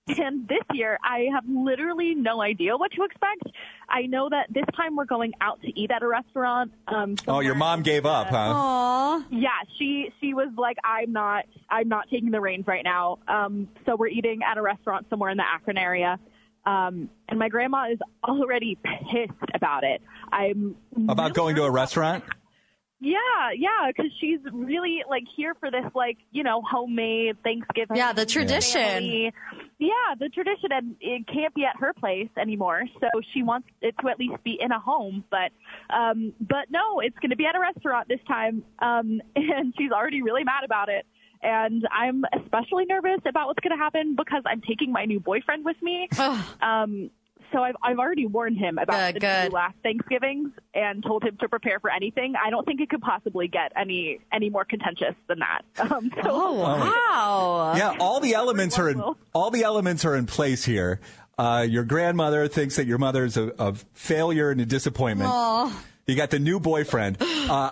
and 0.07 0.47
this 0.49 0.61
year, 0.73 0.99
I 1.03 1.29
have 1.33 1.45
literally 1.49 2.15
no 2.15 2.43
idea 2.43 2.77
what 2.77 2.93
to 2.93 3.05
expect. 3.05 3.45
I 3.89 4.03
know 4.03 4.29
that 4.29 4.47
this 4.51 4.65
time 4.77 4.97
we're 4.97 5.05
going 5.07 5.33
out 5.41 5.61
to 5.63 5.81
eat 5.81 5.91
at 5.91 6.03
a 6.03 6.07
restaurant. 6.07 6.73
Um, 6.89 7.15
Oh, 7.27 7.41
your 7.41 7.55
mom 7.55 7.83
gave 7.83 8.05
up, 8.07 8.29
huh? 8.29 8.37
Aw. 8.55 9.25
yeah, 9.31 9.49
she 9.79 10.13
she 10.21 10.35
was 10.35 10.49
like, 10.59 10.77
I'm 10.85 11.13
not 11.13 11.45
I'm 11.71 11.89
not 11.89 12.09
taking 12.11 12.31
the 12.31 12.41
reins 12.41 12.67
right 12.67 12.85
now. 12.85 13.19
Um, 13.29 13.69
so 13.87 13.97
we're 13.97 14.09
eating 14.09 14.41
at 14.49 14.59
a 14.59 14.63
restaurant 14.63 15.07
somewhere 15.11 15.31
in 15.31 15.37
the 15.37 15.45
Akron 15.47 15.79
area. 15.79 16.19
Um, 16.67 17.11
and 17.29 17.39
my 17.39 17.49
grandma 17.51 17.91
is 17.91 17.99
already 18.27 18.77
pissed 19.13 19.33
about 19.55 19.85
it. 19.85 20.01
I'm 20.33 20.77
About 21.09 21.35
going 21.35 21.57
to 21.57 21.65
a 21.65 21.71
restaurant? 21.71 22.25
Yeah, 23.05 23.51
yeah, 23.55 23.89
because 23.89 24.11
she's 24.19 24.41
really 24.51 25.03
like 25.09 25.25
here 25.37 25.55
for 25.61 25.71
this, 25.71 25.85
like 25.95 26.17
you 26.33 26.43
know, 26.43 26.63
homemade 26.63 27.37
Thanksgiving. 27.45 27.97
Yeah, 27.97 28.15
the 28.15 28.25
tradition. 28.25 28.81
family. 28.81 29.33
Yeah, 29.79 30.15
the 30.19 30.31
tradition, 30.31 30.71
and 30.71 30.97
it 31.01 31.27
can't 31.27 31.55
be 31.55 31.65
at 31.65 31.77
her 31.79 31.93
place 31.93 32.31
anymore. 32.41 32.85
So 33.01 33.21
she 33.35 33.43
wants 33.43 33.69
it 33.83 33.95
to 34.01 34.09
at 34.09 34.19
least 34.19 34.43
be 34.43 34.57
in 34.59 34.73
a 34.73 34.81
home, 34.81 35.23
but 35.31 35.53
um, 35.95 36.33
but 36.41 36.71
no, 36.71 37.01
it's 37.01 37.19
going 37.19 37.31
to 37.31 37.37
be 37.37 37.45
at 37.45 37.55
a 37.55 37.61
restaurant 37.61 38.09
this 38.09 38.21
time, 38.27 38.65
um, 38.79 39.21
and 39.37 39.75
she's 39.77 39.93
already 39.93 40.23
really 40.23 40.45
mad 40.45 40.65
about 40.65 40.89
it. 40.89 41.05
And 41.43 41.87
I'm 41.93 42.25
especially 42.43 42.87
nervous 42.87 43.21
about 43.27 43.49
what's 43.49 43.61
going 43.61 43.77
to 43.77 43.83
happen 43.83 44.17
because 44.17 44.45
I'm 44.47 44.63
taking 44.63 44.93
my 44.93 45.05
new 45.05 45.21
boyfriend 45.21 45.63
with 45.67 45.77
me. 45.83 46.09
um, 46.63 47.11
so 47.53 47.63
I've 47.63 47.77
I've 47.83 47.99
already 47.99 48.27
warned 48.27 48.57
him 48.59 48.79
about 48.79 49.13
Good, 49.13 49.15
the 49.17 49.21
good. 49.21 49.51
two 49.51 49.55
last 49.55 49.75
Thanksgivings 49.83 50.51
and 50.75 51.03
told 51.03 51.23
him 51.25 51.37
to 51.41 51.49
prepare 51.49 51.81
for 51.81 51.91
anything. 51.91 52.35
I 52.43 52.51
don't 52.51 52.65
think 52.65 52.81
it 52.81 52.91
could 52.91 53.01
possibly 53.03 53.49
get 53.49 53.73
any 53.77 54.21
any 54.33 54.51
more 54.51 54.65
contentious 54.65 55.15
than 55.29 55.39
that. 55.41 55.63
Um, 55.95 56.11
so, 56.15 56.31
Oh, 56.31 56.53
wow. 56.55 57.75
Yeah, 57.77 57.97
all 58.01 58.21
the 58.21 58.35
elements 58.35 58.79
are 58.79 58.89
in, 58.89 59.01
all 59.33 59.51
the 59.51 59.63
elements 59.65 60.05
are 60.05 60.17
in 60.17 60.27
place 60.27 60.65
here. 60.65 61.01
Uh, 61.39 61.67
your 61.69 61.85
grandmother 61.85 62.47
thinks 62.49 62.77
that 62.77 62.87
your 62.87 62.99
mother's 62.99 63.37
a, 63.37 63.53
a 63.59 63.75
failure 63.93 64.51
and 64.51 64.61
a 64.61 64.67
disappointment. 64.67 65.31
Aw. 65.33 65.83
You 66.07 66.17
got 66.17 66.31
the 66.31 66.39
new 66.39 66.61
boyfriend. 66.61 67.19
Uh, 67.45 67.71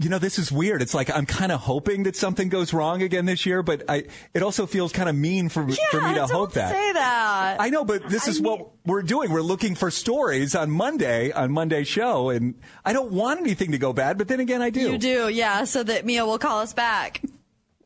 you 0.00 0.08
know, 0.08 0.18
this 0.18 0.38
is 0.38 0.50
weird. 0.50 0.80
It's 0.80 0.94
like 0.94 1.14
I'm 1.14 1.26
kind 1.26 1.52
of 1.52 1.60
hoping 1.60 2.04
that 2.04 2.16
something 2.16 2.48
goes 2.48 2.72
wrong 2.72 3.02
again 3.02 3.26
this 3.26 3.44
year, 3.44 3.62
but 3.62 3.82
I 3.86 4.04
it 4.32 4.42
also 4.42 4.66
feels 4.66 4.92
kind 4.92 5.10
of 5.10 5.14
mean 5.14 5.50
for 5.50 5.68
for 5.90 6.00
me 6.00 6.08
to 6.08 6.14
don't 6.14 6.30
hope 6.30 6.54
that. 6.54 6.70
say 6.72 6.92
that. 6.94 7.56
I 7.60 7.68
know, 7.68 7.84
but 7.84 8.08
this 8.08 8.26
is 8.26 8.40
what 8.40 8.70
we're 8.86 9.02
doing. 9.02 9.30
We're 9.30 9.42
looking 9.42 9.74
for 9.74 9.90
stories 9.90 10.54
on 10.54 10.70
Monday 10.70 11.32
on 11.32 11.52
Monday's 11.52 11.86
show, 11.86 12.30
and 12.30 12.54
I 12.82 12.94
don't 12.94 13.12
want 13.12 13.40
anything 13.40 13.72
to 13.72 13.78
go 13.78 13.92
bad, 13.92 14.16
but 14.16 14.26
then 14.28 14.40
again, 14.40 14.62
I 14.62 14.70
do. 14.70 14.92
You 14.92 14.96
do, 14.98 15.28
yeah, 15.28 15.64
so 15.64 15.82
that 15.82 16.06
Mia 16.06 16.24
will 16.24 16.38
call 16.38 16.60
us 16.60 16.72
back. 16.72 17.20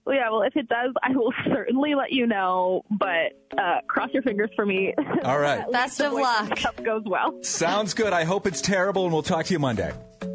Well, 0.06 0.14
yeah, 0.14 0.30
well, 0.30 0.42
if 0.42 0.54
it 0.54 0.68
does, 0.68 0.92
I 1.02 1.16
will 1.16 1.32
certainly 1.52 1.96
let 1.96 2.12
you 2.12 2.28
know. 2.28 2.84
But 2.90 3.40
uh, 3.58 3.80
cross 3.88 4.10
your 4.12 4.22
fingers 4.22 4.50
for 4.54 4.64
me. 4.64 4.94
All 5.24 5.40
right. 5.40 5.58
At 5.62 5.72
Best 5.72 6.00
of 6.00 6.12
luck. 6.12 6.58
stuff 6.58 6.76
goes 6.84 7.02
well. 7.06 7.42
Sounds 7.42 7.92
good. 7.92 8.12
I 8.12 8.22
hope 8.22 8.46
it's 8.46 8.60
terrible, 8.60 9.02
and 9.02 9.12
we'll 9.12 9.22
talk 9.24 9.46
to 9.46 9.52
you 9.52 9.58
Monday. 9.58 9.92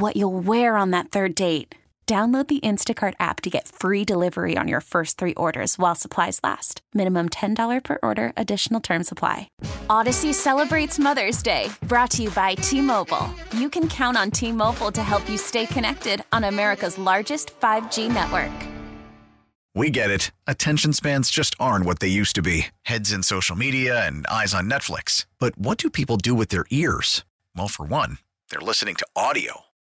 what 0.00 0.16
you'll 0.16 0.38
wear 0.38 0.76
on 0.76 0.90
that 0.92 1.10
third 1.10 1.34
date. 1.34 1.74
Download 2.06 2.46
the 2.46 2.60
Instacart 2.60 3.14
app 3.20 3.40
to 3.40 3.48
get 3.48 3.68
free 3.68 4.04
delivery 4.04 4.54
on 4.58 4.68
your 4.68 4.82
first 4.82 5.16
three 5.16 5.32
orders 5.34 5.78
while 5.78 5.94
supplies 5.94 6.40
last. 6.42 6.82
Minimum 6.92 7.30
$10 7.30 7.82
per 7.82 7.98
order, 8.02 8.32
additional 8.36 8.80
term 8.80 9.02
supply. 9.02 9.48
Audacy 9.88 10.34
celebrates 10.34 10.98
Mother's 10.98 11.42
Day, 11.42 11.70
brought 11.88 12.10
to 12.10 12.24
you 12.24 12.30
by 12.32 12.54
T 12.56 12.82
Mobile. 12.82 13.30
You 13.56 13.70
can 13.70 13.88
count 13.88 14.18
on 14.18 14.30
T 14.30 14.52
Mobile 14.52 14.92
to 14.92 15.02
help 15.02 15.26
you 15.30 15.38
stay 15.38 15.64
connected 15.64 16.22
on 16.32 16.44
America's 16.44 16.98
largest 16.98 17.58
5G 17.60 18.12
network. 18.12 18.52
We 19.74 19.88
get 19.88 20.10
it. 20.10 20.32
Attention 20.46 20.92
spans 20.92 21.30
just 21.30 21.54
aren't 21.58 21.86
what 21.86 22.00
they 22.00 22.08
used 22.08 22.34
to 22.34 22.42
be 22.42 22.66
heads 22.82 23.10
in 23.10 23.22
social 23.22 23.56
media 23.56 24.06
and 24.06 24.26
eyes 24.26 24.52
on 24.52 24.68
Netflix. 24.68 25.24
But 25.38 25.56
what 25.56 25.78
do 25.78 25.88
people 25.88 26.18
do 26.18 26.34
with 26.34 26.50
their 26.50 26.66
ears? 26.70 27.24
Well, 27.56 27.68
for 27.68 27.86
one, 27.86 28.18
they're 28.50 28.60
listening 28.60 28.96
to 28.96 29.06
audio. 29.16 29.62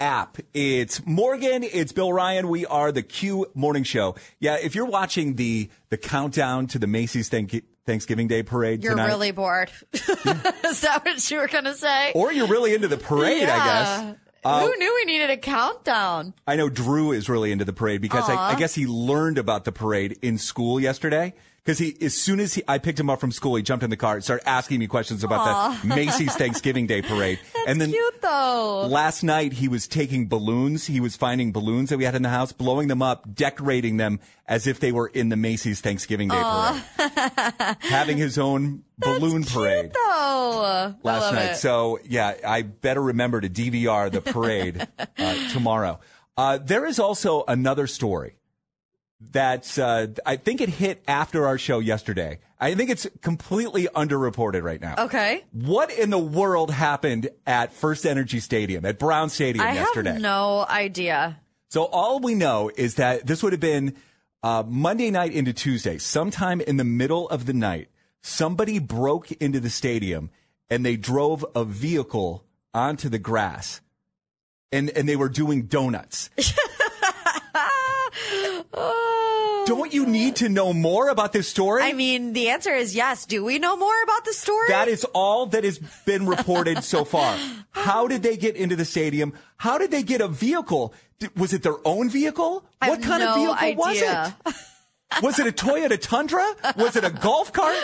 app. 0.00 0.38
It's 0.54 1.04
Morgan, 1.06 1.62
it's 1.62 1.92
Bill 1.92 2.12
Ryan. 2.12 2.48
We 2.48 2.66
are 2.66 2.90
the 2.90 3.02
Q 3.02 3.46
Morning 3.54 3.84
Show. 3.84 4.16
Yeah, 4.40 4.56
if 4.56 4.74
you're 4.74 4.86
watching 4.86 5.36
the 5.36 5.70
the 5.90 5.96
countdown 5.96 6.66
to 6.68 6.78
the 6.78 6.86
Macy's 6.86 7.28
Thank- 7.28 7.64
Thanksgiving 7.86 8.28
Day 8.28 8.42
parade 8.42 8.82
You're 8.82 8.92
tonight, 8.92 9.08
really 9.08 9.30
bored. 9.32 9.70
Is 9.92 10.80
that 10.82 11.02
what 11.04 11.30
you 11.30 11.38
were 11.38 11.48
going 11.48 11.64
to 11.64 11.74
say? 11.74 12.12
or 12.14 12.32
you're 12.32 12.48
really 12.48 12.74
into 12.74 12.88
the 12.88 12.96
parade, 12.96 13.42
I 13.48 13.64
guess. 13.64 14.16
Uh, 14.42 14.60
Who 14.66 14.74
knew 14.78 14.94
we 14.94 15.04
needed 15.04 15.28
a 15.28 15.36
countdown? 15.36 16.32
I 16.46 16.56
know 16.56 16.70
Drew 16.70 17.12
is 17.12 17.28
really 17.28 17.52
into 17.52 17.66
the 17.66 17.74
parade 17.74 18.00
because 18.00 18.28
I, 18.28 18.52
I 18.52 18.54
guess 18.54 18.74
he 18.74 18.86
learned 18.86 19.36
about 19.36 19.64
the 19.66 19.72
parade 19.72 20.18
in 20.22 20.38
school 20.38 20.80
yesterday. 20.80 21.34
Because 21.62 21.78
he, 21.78 21.94
as 22.00 22.14
soon 22.14 22.40
as 22.40 22.54
he, 22.54 22.62
I 22.66 22.78
picked 22.78 22.98
him 22.98 23.10
up 23.10 23.20
from 23.20 23.30
school, 23.32 23.54
he 23.54 23.62
jumped 23.62 23.84
in 23.84 23.90
the 23.90 23.96
car 23.96 24.14
and 24.14 24.24
started 24.24 24.48
asking 24.48 24.80
me 24.80 24.86
questions 24.86 25.22
about 25.22 25.40
Aw. 25.46 25.80
the 25.82 25.88
Macy's 25.94 26.34
Thanksgiving 26.34 26.86
Day 26.86 27.02
parade. 27.02 27.38
and 27.66 27.78
then 27.80 27.90
Cute 27.90 28.22
though. 28.22 28.86
last 28.88 29.22
night 29.22 29.52
he 29.52 29.68
was 29.68 29.86
taking 29.86 30.26
balloons. 30.26 30.86
He 30.86 31.00
was 31.00 31.16
finding 31.16 31.52
balloons 31.52 31.90
that 31.90 31.98
we 31.98 32.04
had 32.04 32.14
in 32.14 32.22
the 32.22 32.30
house, 32.30 32.50
blowing 32.52 32.88
them 32.88 33.02
up, 33.02 33.34
decorating 33.34 33.98
them 33.98 34.20
as 34.46 34.66
if 34.66 34.80
they 34.80 34.90
were 34.90 35.08
in 35.08 35.28
the 35.28 35.36
Macy's 35.36 35.80
Thanksgiving 35.82 36.28
Day 36.28 36.40
parade, 36.42 36.82
having 37.80 38.16
his 38.16 38.38
own 38.38 38.82
balloon 38.98 39.44
parade 39.44 39.92
Oh, 39.96 40.62
I 40.62 40.94
last 41.02 41.32
night. 41.34 41.50
it. 41.52 41.56
So 41.56 41.98
yeah, 42.04 42.34
I 42.46 42.62
better 42.62 43.02
remember 43.02 43.40
to 43.40 43.48
DVR 43.50 44.10
the 44.10 44.22
parade 44.22 44.88
uh, 45.18 45.48
tomorrow. 45.50 46.00
Uh, 46.36 46.58
there 46.58 46.86
is 46.86 46.98
also 46.98 47.44
another 47.46 47.86
story 47.86 48.34
that's 49.20 49.78
uh, 49.78 50.08
I 50.24 50.36
think 50.36 50.60
it 50.60 50.68
hit 50.68 51.02
after 51.06 51.46
our 51.46 51.58
show 51.58 51.78
yesterday. 51.78 52.38
I 52.58 52.74
think 52.74 52.90
it's 52.90 53.06
completely 53.22 53.86
underreported 53.94 54.62
right 54.62 54.80
now. 54.80 54.94
Okay. 55.04 55.44
What 55.52 55.90
in 55.92 56.10
the 56.10 56.18
world 56.18 56.70
happened 56.70 57.28
at 57.46 57.72
First 57.72 58.06
Energy 58.06 58.40
Stadium 58.40 58.84
at 58.84 58.98
Brown 58.98 59.30
Stadium 59.30 59.64
yesterday? 59.64 59.80
I 59.80 59.84
yesterday? 59.84 60.12
have 60.12 60.20
no 60.22 60.66
idea. 60.68 61.40
So 61.68 61.84
all 61.84 62.20
we 62.20 62.34
know 62.34 62.70
is 62.74 62.96
that 62.96 63.26
this 63.26 63.42
would 63.42 63.52
have 63.52 63.60
been 63.60 63.94
uh, 64.42 64.64
Monday 64.66 65.10
night 65.10 65.32
into 65.32 65.52
Tuesday, 65.52 65.98
sometime 65.98 66.60
in 66.60 66.76
the 66.76 66.84
middle 66.84 67.28
of 67.28 67.46
the 67.46 67.52
night. 67.52 67.88
Somebody 68.22 68.78
broke 68.78 69.30
into 69.32 69.60
the 69.60 69.70
stadium 69.70 70.30
and 70.68 70.84
they 70.84 70.96
drove 70.96 71.44
a 71.54 71.64
vehicle 71.64 72.44
onto 72.72 73.08
the 73.08 73.18
grass, 73.18 73.80
and 74.72 74.90
and 74.90 75.08
they 75.08 75.16
were 75.16 75.28
doing 75.28 75.62
donuts. 75.62 76.30
Don't 79.70 79.94
you 79.94 80.04
need 80.04 80.34
to 80.36 80.48
know 80.48 80.72
more 80.72 81.10
about 81.10 81.32
this 81.32 81.46
story? 81.46 81.84
I 81.84 81.92
mean, 81.92 82.32
the 82.32 82.48
answer 82.48 82.74
is 82.74 82.92
yes. 82.92 83.24
Do 83.24 83.44
we 83.44 83.60
know 83.60 83.76
more 83.76 84.02
about 84.02 84.24
the 84.24 84.32
story? 84.32 84.66
That 84.66 84.88
is 84.88 85.04
all 85.14 85.46
that 85.46 85.62
has 85.62 85.78
been 86.04 86.26
reported 86.26 86.82
so 86.82 87.04
far. 87.04 87.38
How 87.70 88.08
did 88.08 88.24
they 88.24 88.36
get 88.36 88.56
into 88.56 88.74
the 88.74 88.84
stadium? 88.84 89.32
How 89.58 89.78
did 89.78 89.92
they 89.92 90.02
get 90.02 90.20
a 90.20 90.26
vehicle? 90.26 90.92
Was 91.36 91.52
it 91.52 91.62
their 91.62 91.76
own 91.84 92.10
vehicle? 92.10 92.64
I 92.82 92.88
what 92.88 93.00
kind 93.00 93.22
of 93.22 93.36
no 93.36 93.54
vehicle 93.54 93.76
was 93.76 93.96
idea. 93.96 94.36
it? 94.44 94.54
Was 95.22 95.38
it 95.38 95.46
a 95.46 95.52
Toyota 95.52 96.00
Tundra? 96.00 96.54
Was 96.76 96.96
it 96.96 97.04
a 97.04 97.10
golf 97.10 97.52
cart? 97.52 97.76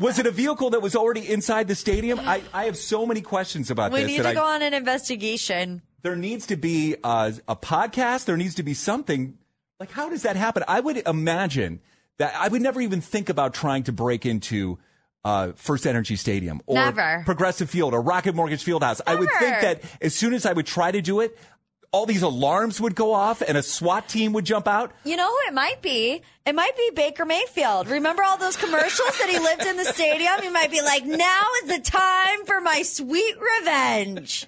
Was 0.00 0.20
it 0.20 0.26
a 0.26 0.32
vehicle 0.32 0.70
that 0.70 0.82
was 0.82 0.94
already 0.94 1.28
inside 1.28 1.66
the 1.68 1.74
stadium? 1.74 2.20
I, 2.20 2.42
I 2.52 2.64
have 2.64 2.76
so 2.76 3.04
many 3.04 3.20
questions 3.20 3.70
about 3.70 3.92
we 3.92 4.00
this. 4.00 4.06
We 4.08 4.16
need 4.16 4.22
to 4.24 4.28
I- 4.28 4.34
go 4.34 4.44
on 4.44 4.62
an 4.62 4.74
investigation. 4.74 5.82
there 6.02 6.16
needs 6.16 6.46
to 6.46 6.56
be 6.56 6.96
uh, 7.02 7.32
a 7.48 7.56
podcast. 7.56 8.26
There 8.26 8.36
needs 8.36 8.54
to 8.56 8.62
be 8.62 8.74
something. 8.74 9.38
Like, 9.78 9.90
how 9.90 10.08
does 10.08 10.22
that 10.22 10.36
happen? 10.36 10.64
I 10.66 10.80
would 10.80 11.06
imagine 11.06 11.80
that 12.18 12.34
I 12.36 12.48
would 12.48 12.62
never 12.62 12.80
even 12.80 13.00
think 13.00 13.28
about 13.28 13.52
trying 13.52 13.82
to 13.84 13.92
break 13.92 14.24
into 14.24 14.78
uh, 15.24 15.52
First 15.56 15.86
Energy 15.86 16.16
Stadium 16.16 16.62
or 16.66 16.76
Never. 16.76 17.22
Progressive 17.24 17.68
Field 17.68 17.92
or 17.92 18.00
Rocket 18.00 18.34
Mortgage 18.34 18.64
Fieldhouse. 18.64 19.00
I 19.06 19.16
would 19.16 19.28
think 19.38 19.60
that 19.60 19.82
as 20.00 20.14
soon 20.14 20.32
as 20.32 20.46
I 20.46 20.52
would 20.52 20.66
try 20.66 20.90
to 20.90 21.02
do 21.02 21.20
it, 21.20 21.36
all 21.92 22.06
these 22.06 22.22
alarms 22.22 22.80
would 22.80 22.94
go 22.94 23.12
off 23.12 23.42
and 23.42 23.56
a 23.56 23.62
SWAT 23.62 24.08
team 24.08 24.32
would 24.34 24.44
jump 24.44 24.66
out. 24.68 24.92
You 25.04 25.16
know 25.16 25.28
who 25.28 25.48
it 25.48 25.54
might 25.54 25.82
be? 25.82 26.22
It 26.44 26.54
might 26.54 26.76
be 26.76 26.90
Baker 26.94 27.24
Mayfield. 27.24 27.88
Remember 27.88 28.22
all 28.22 28.36
those 28.38 28.56
commercials 28.56 29.18
that 29.18 29.28
he 29.28 29.38
lived 29.38 29.66
in 29.66 29.76
the 29.76 29.84
stadium? 29.84 30.40
He 30.42 30.48
might 30.50 30.70
be 30.70 30.80
like, 30.80 31.04
now 31.04 31.42
is 31.64 31.70
the 31.70 31.80
time 31.80 32.44
for 32.46 32.60
my 32.60 32.82
sweet 32.82 33.34
revenge. 33.60 34.46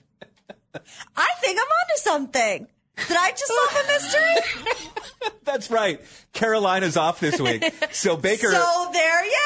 I 0.75 1.29
think 1.41 1.59
I'm 1.59 1.67
onto 1.67 1.97
something. 1.97 2.69
Did 3.07 3.17
I 3.17 3.31
just 3.31 3.47
solve 3.47 3.85
a 3.85 3.87
mystery? 3.93 5.31
That's 5.45 5.71
right. 5.71 6.01
Carolina's 6.33 6.97
off 6.97 7.21
this 7.21 7.41
week. 7.41 7.65
So 7.93 8.17
Baker 8.17 8.51
So 8.51 8.89
there 8.93 9.25
you 9.25 9.39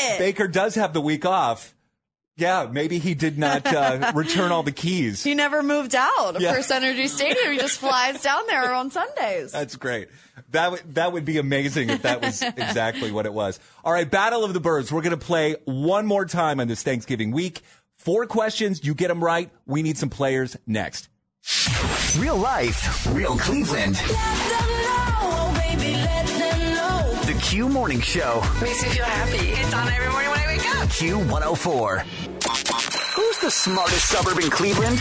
have 0.00 0.12
it. 0.14 0.18
Baker 0.18 0.48
does 0.48 0.74
have 0.74 0.92
the 0.92 1.00
week 1.00 1.24
off. 1.24 1.74
Yeah, 2.36 2.68
maybe 2.70 2.98
he 3.00 3.14
did 3.14 3.36
not 3.36 3.66
uh, 3.66 4.12
return 4.14 4.52
all 4.52 4.62
the 4.62 4.70
keys. 4.72 5.24
He 5.24 5.34
never 5.34 5.60
moved 5.60 5.96
out 5.96 6.36
of 6.36 6.40
Yeah. 6.40 6.52
First 6.54 6.70
Energy 6.70 7.08
Stadium. 7.08 7.52
He 7.52 7.58
just 7.58 7.80
flies 7.80 8.22
down 8.22 8.46
there 8.46 8.72
on 8.72 8.92
Sundays. 8.92 9.50
That's 9.50 9.74
great. 9.74 10.08
That 10.50 10.70
would 10.70 10.94
that 10.94 11.12
would 11.12 11.24
be 11.24 11.38
amazing 11.38 11.90
if 11.90 12.02
that 12.02 12.22
was 12.22 12.40
exactly 12.42 13.10
what 13.10 13.26
it 13.26 13.32
was. 13.32 13.58
All 13.84 13.92
right, 13.92 14.08
Battle 14.08 14.44
of 14.44 14.54
the 14.54 14.60
Burbs. 14.60 14.92
We're 14.92 15.02
going 15.02 15.18
to 15.18 15.24
play 15.26 15.56
one 15.64 16.06
more 16.06 16.24
time 16.24 16.60
on 16.60 16.68
this 16.68 16.82
Thanksgiving 16.84 17.32
week. 17.32 17.60
Four 17.96 18.26
questions. 18.26 18.84
You 18.84 18.94
get 18.94 19.08
them 19.08 19.22
right. 19.22 19.50
We 19.66 19.82
need 19.82 19.98
some 19.98 20.08
players 20.08 20.56
next. 20.64 21.08
Real 22.18 22.36
life, 22.36 23.06
real 23.14 23.38
Cleveland. 23.38 23.94
The 27.24 27.38
Q 27.40 27.68
Morning 27.68 28.00
Show. 28.00 28.42
Makes 28.60 28.82
me 28.82 28.88
feel 28.88 29.04
happy. 29.04 29.50
It's 29.50 29.72
on 29.72 29.86
every 29.88 30.10
morning 30.10 30.30
when 30.30 30.40
I 30.40 30.46
wake 30.48 30.66
up. 30.74 30.88
Q104. 30.88 32.00
Who's 33.14 33.38
the 33.38 33.50
smartest 33.52 34.08
suburb 34.08 34.40
in 34.40 34.50
Cleveland? 34.50 35.00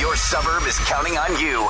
Your 0.00 0.16
suburb 0.16 0.66
is 0.66 0.76
counting 0.80 1.16
on 1.16 1.38
you. 1.38 1.68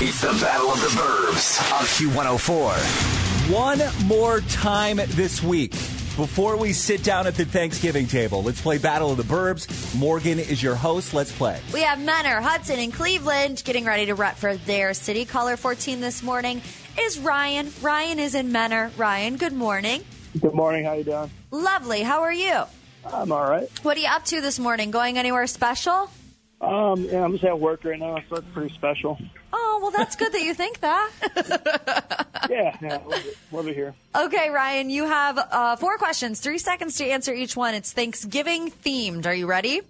It's 0.00 0.22
the 0.22 0.32
Battle 0.40 0.70
of 0.70 0.80
the 0.80 0.88
Burbs 0.88 1.60
on 1.70 1.84
Q104. 1.84 3.52
One 3.52 3.82
more 4.06 4.40
time 4.40 4.96
this 5.08 5.42
week 5.42 5.74
before 6.18 6.56
we 6.56 6.72
sit 6.72 7.04
down 7.04 7.28
at 7.28 7.36
the 7.36 7.44
Thanksgiving 7.44 8.08
table. 8.08 8.42
Let's 8.42 8.60
play 8.60 8.76
Battle 8.76 9.12
of 9.12 9.16
the 9.18 9.22
Burbs. 9.22 9.96
Morgan 9.96 10.40
is 10.40 10.60
your 10.60 10.74
host. 10.74 11.14
Let's 11.14 11.30
play. 11.30 11.60
We 11.72 11.82
have 11.82 12.00
Mentor, 12.00 12.40
Hudson, 12.40 12.80
and 12.80 12.92
Cleveland 12.92 13.62
getting 13.64 13.84
ready 13.84 14.06
to 14.06 14.16
rep 14.16 14.34
for 14.34 14.56
their 14.56 14.94
city. 14.94 15.24
Caller 15.24 15.56
14 15.56 16.00
this 16.00 16.20
morning 16.24 16.60
is 16.98 17.20
Ryan. 17.20 17.70
Ryan 17.80 18.18
is 18.18 18.34
in 18.34 18.50
Mentor. 18.50 18.90
Ryan, 18.96 19.36
good 19.36 19.52
morning. 19.52 20.02
Good 20.40 20.54
morning. 20.54 20.86
How 20.86 20.94
you 20.94 21.04
doing? 21.04 21.30
Lovely. 21.52 22.02
How 22.02 22.22
are 22.22 22.32
you? 22.32 22.64
I'm 23.06 23.30
all 23.30 23.48
right. 23.48 23.70
What 23.84 23.96
are 23.96 24.00
you 24.00 24.08
up 24.08 24.24
to 24.24 24.40
this 24.40 24.58
morning? 24.58 24.90
Going 24.90 25.18
anywhere 25.18 25.46
special? 25.46 26.10
Um, 26.60 27.04
yeah, 27.04 27.24
I'm 27.24 27.30
just 27.30 27.44
at 27.44 27.60
work 27.60 27.84
right 27.84 27.96
now, 27.96 28.18
so 28.28 28.38
it's 28.38 28.48
pretty 28.52 28.74
special. 28.74 29.18
Oh, 29.78 29.80
well, 29.80 29.90
that's 29.92 30.16
good 30.16 30.32
that 30.32 30.42
you 30.42 30.54
think 30.54 30.80
that. 30.80 32.24
Yeah, 32.48 32.74
yeah, 32.80 32.96
love 33.06 33.26
it, 33.26 33.36
love 33.52 33.68
it 33.68 33.74
here. 33.74 33.94
Okay, 34.16 34.48
Ryan, 34.48 34.88
you 34.88 35.04
have 35.04 35.38
uh, 35.38 35.76
four 35.76 35.98
questions, 35.98 36.40
three 36.40 36.56
seconds 36.56 36.96
to 36.96 37.04
answer 37.04 37.34
each 37.34 37.54
one. 37.54 37.74
It's 37.74 37.92
Thanksgiving 37.92 38.70
themed. 38.70 39.26
Are 39.26 39.34
you 39.34 39.46
ready? 39.46 39.82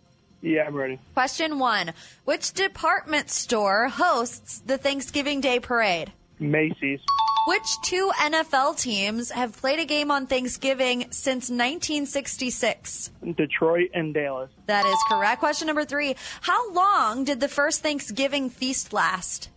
Yeah, 0.42 0.64
I'm 0.66 0.74
ready. 0.74 0.98
Question 1.14 1.61
one 1.61 1.92
Which 2.24 2.53
department 2.55 3.31
store 3.31 3.88
hosts 3.88 4.61
the 4.66 4.77
Thanksgiving 4.77 5.40
Day 5.40 5.61
parade? 5.61 6.12
Macy's. 6.40 6.98
Which 7.46 7.81
two 7.85 8.11
NFL 8.18 8.81
teams 8.81 9.31
have 9.31 9.57
played 9.57 9.79
a 9.79 9.85
game 9.85 10.11
on 10.11 10.27
Thanksgiving 10.27 11.03
since 11.12 11.51
1966? 11.51 13.12
Detroit 13.37 13.90
and 13.94 14.12
Dallas. 14.12 14.51
That 14.66 14.85
is 14.85 14.98
correct. 15.09 15.38
Question 15.38 15.68
number 15.68 15.85
three 15.85 16.16
How 16.40 16.72
long 16.72 17.22
did 17.22 17.38
the 17.38 17.48
first 17.48 17.85
Thanksgiving 17.85 18.51
feast 18.51 18.92
last? 18.92 19.51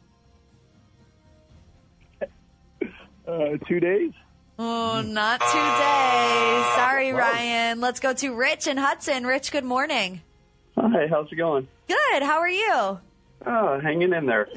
Uh, 3.31 3.55
two 3.65 3.79
days. 3.79 4.11
Oh, 4.59 5.01
not 5.01 5.39
today. 5.39 6.73
Sorry, 6.75 7.13
Ryan. 7.13 7.79
Let's 7.79 8.01
go 8.01 8.13
to 8.13 8.33
Rich 8.35 8.67
and 8.67 8.77
Hudson. 8.77 9.25
Rich, 9.25 9.53
good 9.53 9.63
morning. 9.63 10.21
Hi, 10.77 11.07
how's 11.09 11.31
it 11.31 11.35
going? 11.37 11.65
Good. 11.87 12.23
How 12.23 12.39
are 12.39 12.49
you? 12.49 12.99
Oh, 13.45 13.79
hanging 13.81 14.11
in 14.11 14.25
there. 14.25 14.49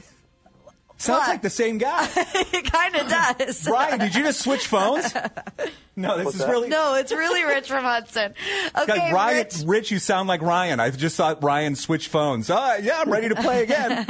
Sounds 0.97 1.29
like 1.29 1.43
the 1.43 1.51
same 1.51 1.79
guy. 1.79 2.09
it 2.17 2.71
kind 2.73 2.97
of 2.97 3.09
does. 3.09 3.69
Ryan, 3.71 3.99
did 4.01 4.15
you 4.15 4.25
just 4.25 4.41
switch 4.43 4.67
phones? 4.67 5.15
No, 5.97 6.17
this 6.17 6.25
What's 6.25 6.39
is 6.39 6.45
that? 6.45 6.51
really. 6.51 6.69
No, 6.69 6.97
it's 6.97 7.13
really 7.13 7.45
Rich 7.45 7.69
from 7.69 7.85
Hudson. 7.85 8.35
Okay, 8.77 9.13
Ryan, 9.13 9.37
Rich. 9.37 9.55
Rich. 9.65 9.91
you 9.93 10.01
sound 10.01 10.29
like 10.29 10.43
Ryan. 10.43 10.81
I 10.81 10.91
just 10.91 11.17
thought 11.17 11.41
Ryan 11.45 11.77
switched 11.77 12.09
phones. 12.09 12.51
Oh, 12.51 12.77
yeah, 12.83 13.01
I'm 13.01 13.09
ready 13.09 13.29
to 13.29 13.37
play 13.37 13.63
again. 13.63 14.05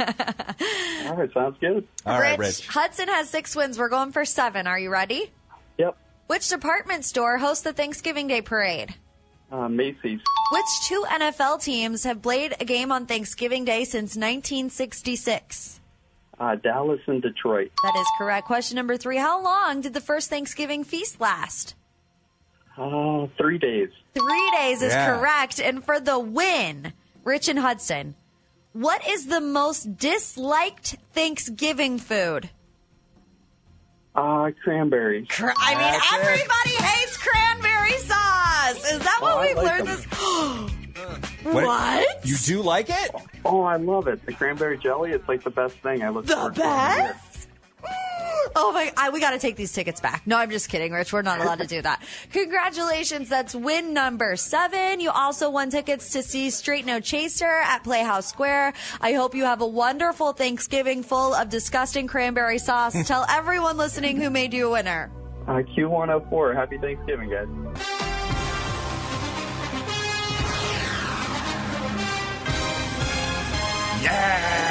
All 1.15 1.21
right, 1.21 1.33
sounds 1.33 1.55
good. 1.61 1.87
All 2.05 2.19
right, 2.19 2.37
Rich. 2.37 2.67
Hudson 2.67 3.07
has 3.07 3.29
six 3.29 3.55
wins. 3.55 3.79
We're 3.79 3.87
going 3.87 4.11
for 4.11 4.25
seven. 4.25 4.67
Are 4.67 4.77
you 4.77 4.89
ready? 4.89 5.31
Yep. 5.77 5.95
Which 6.27 6.49
department 6.49 7.05
store 7.05 7.37
hosts 7.37 7.63
the 7.63 7.71
Thanksgiving 7.71 8.27
Day 8.27 8.41
parade? 8.41 8.93
Uh, 9.49 9.69
Macy's. 9.69 10.19
Which 10.51 10.65
two 10.83 11.05
NFL 11.07 11.63
teams 11.63 12.03
have 12.03 12.21
played 12.21 12.53
a 12.59 12.65
game 12.65 12.91
on 12.91 13.05
Thanksgiving 13.05 13.63
Day 13.63 13.85
since 13.85 14.17
1966? 14.17 15.79
Uh, 16.37 16.55
Dallas 16.55 16.99
and 17.07 17.21
Detroit. 17.21 17.71
That 17.83 17.95
is 17.97 18.07
correct. 18.17 18.45
Question 18.45 18.75
number 18.75 18.97
three 18.97 19.15
How 19.17 19.41
long 19.41 19.79
did 19.79 19.93
the 19.93 20.01
first 20.01 20.29
Thanksgiving 20.29 20.83
feast 20.83 21.21
last? 21.21 21.75
Uh, 22.77 23.27
three 23.37 23.57
days. 23.57 23.87
Three 24.13 24.51
days 24.57 24.81
is 24.81 24.91
Yeah. 24.91 25.15
correct. 25.17 25.61
And 25.61 25.81
for 25.85 26.01
the 26.01 26.19
win, 26.19 26.91
Rich 27.23 27.47
and 27.47 27.59
Hudson, 27.59 28.15
What 28.75 29.07
is 29.07 29.27
the 29.27 29.39
most 29.39 29.95
disliked 29.97 30.97
Thanksgiving 31.13 31.97
food? 31.97 32.49
Uh, 34.13 34.51
cranberry. 34.65 35.25
Cra- 35.27 35.53
I 35.57 35.75
mean, 35.75 35.81
That's 35.81 36.13
it. 36.13 36.19
everybody 36.19 36.85
hates 36.85 37.17
cranberry 37.17 37.97
sauce. 37.99 38.91
Is 38.91 38.99
that 38.99 39.17
what 39.21 39.37
Oh, 39.37 39.41
we've 39.41 39.55
like 39.55 39.65
learned 39.65 39.87
them. 39.87 39.95
this? 39.97 41.41
What? 41.53 42.25
You 42.25 42.35
do 42.37 42.61
like 42.63 42.89
it? 42.89 43.11
Oh, 43.45 43.61
I 43.61 43.75
love 43.77 44.07
it. 44.07 44.25
The 44.25 44.33
cranberry 44.33 44.77
jelly, 44.77 45.11
it's 45.11 45.27
like 45.29 45.43
the 45.43 45.51
best 45.51 45.75
thing. 45.77 46.01
I 46.03 46.09
look 46.09 46.25
The 46.25 46.33
forward 46.35 46.55
to 46.55 46.61
it 46.61 46.65
every 46.65 47.03
year. 47.03 47.13
best? 47.13 47.34
Oh 48.55 48.71
my! 48.71 48.91
I, 48.95 49.09
we 49.09 49.19
got 49.19 49.31
to 49.31 49.39
take 49.39 49.55
these 49.55 49.73
tickets 49.73 49.99
back. 49.99 50.21
No, 50.25 50.37
I'm 50.37 50.49
just 50.49 50.69
kidding, 50.69 50.91
Rich. 50.91 51.11
We're 51.11 51.21
not 51.21 51.39
allowed 51.39 51.59
to 51.59 51.67
do 51.67 51.81
that. 51.81 52.01
Congratulations! 52.31 53.27
That's 53.29 53.53
win 53.53 53.93
number 53.93 54.35
seven. 54.35 54.99
You 54.99 55.11
also 55.11 55.49
won 55.49 55.69
tickets 55.69 56.11
to 56.11 56.23
see 56.23 56.49
Straight 56.49 56.85
No 56.85 56.99
Chaser 56.99 57.45
at 57.45 57.83
Playhouse 57.83 58.27
Square. 58.27 58.73
I 59.01 59.13
hope 59.13 59.35
you 59.35 59.43
have 59.45 59.61
a 59.61 59.67
wonderful 59.67 60.33
Thanksgiving 60.33 61.03
full 61.03 61.33
of 61.33 61.49
disgusting 61.49 62.07
cranberry 62.07 62.59
sauce. 62.59 62.95
Tell 63.07 63.25
everyone 63.29 63.77
listening 63.77 64.17
who 64.17 64.29
made 64.29 64.53
you 64.53 64.67
a 64.67 64.71
winner. 64.71 65.11
Uh, 65.47 65.61
Q104. 65.75 66.55
Happy 66.55 66.77
Thanksgiving, 66.77 67.29
guys. 67.29 67.47
Yeah. 74.01 74.64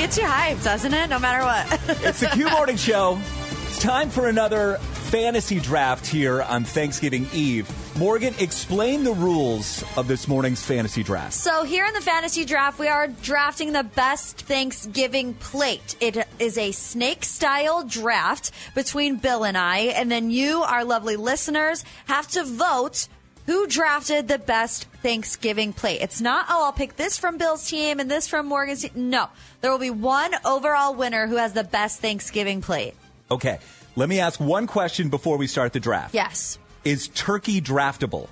Gets 0.00 0.16
you 0.16 0.24
hyped, 0.24 0.64
doesn't 0.64 0.94
it? 0.94 1.10
No 1.10 1.18
matter 1.18 1.44
what. 1.44 2.00
It's 2.06 2.20
the 2.20 2.28
Q 2.28 2.48
Morning 2.48 2.76
Show. 2.76 3.20
It's 3.66 3.78
time 3.78 4.08
for 4.08 4.28
another 4.28 4.78
fantasy 5.10 5.60
draft 5.60 6.06
here 6.06 6.40
on 6.40 6.64
Thanksgiving 6.64 7.28
Eve. 7.34 7.70
Morgan, 7.98 8.32
explain 8.38 9.04
the 9.04 9.12
rules 9.12 9.84
of 9.98 10.08
this 10.08 10.26
morning's 10.26 10.64
fantasy 10.64 11.02
draft. 11.02 11.34
So 11.34 11.64
here 11.64 11.84
in 11.84 11.92
the 11.92 12.00
fantasy 12.00 12.46
draft, 12.46 12.78
we 12.78 12.88
are 12.88 13.08
drafting 13.08 13.74
the 13.74 13.82
best 13.82 14.40
Thanksgiving 14.40 15.34
plate. 15.34 15.96
It 16.00 16.26
is 16.38 16.56
a 16.56 16.72
snake 16.72 17.22
style 17.22 17.84
draft 17.84 18.52
between 18.74 19.16
Bill 19.16 19.44
and 19.44 19.58
I, 19.58 19.80
and 19.80 20.10
then 20.10 20.30
you, 20.30 20.62
our 20.62 20.82
lovely 20.82 21.16
listeners, 21.16 21.84
have 22.06 22.26
to 22.28 22.42
vote 22.44 23.06
who 23.46 23.66
drafted 23.66 24.28
the 24.28 24.38
best 24.38 24.84
Thanksgiving 25.02 25.72
plate. 25.72 26.00
It's 26.00 26.20
not, 26.20 26.46
oh, 26.48 26.64
I'll 26.66 26.72
pick 26.72 26.96
this 26.96 27.18
from 27.18 27.38
Bill's 27.38 27.68
team 27.68 28.00
and 28.00 28.10
this 28.10 28.28
from 28.28 28.46
Morgan's 28.46 28.82
team. 28.82 28.90
No, 28.94 29.28
there 29.60 29.70
will 29.70 29.78
be 29.78 29.90
one 29.90 30.32
overall 30.44 30.94
winner 30.94 31.26
who 31.26 31.36
has 31.36 31.52
the 31.52 31.64
best 31.64 32.00
Thanksgiving 32.00 32.60
plate. 32.60 32.94
Okay, 33.30 33.58
let 33.96 34.08
me 34.08 34.20
ask 34.20 34.38
one 34.40 34.66
question 34.66 35.08
before 35.08 35.36
we 35.36 35.46
start 35.46 35.72
the 35.72 35.80
draft. 35.80 36.14
Yes. 36.14 36.58
Is 36.84 37.08
turkey 37.08 37.60
draftable? 37.60 38.28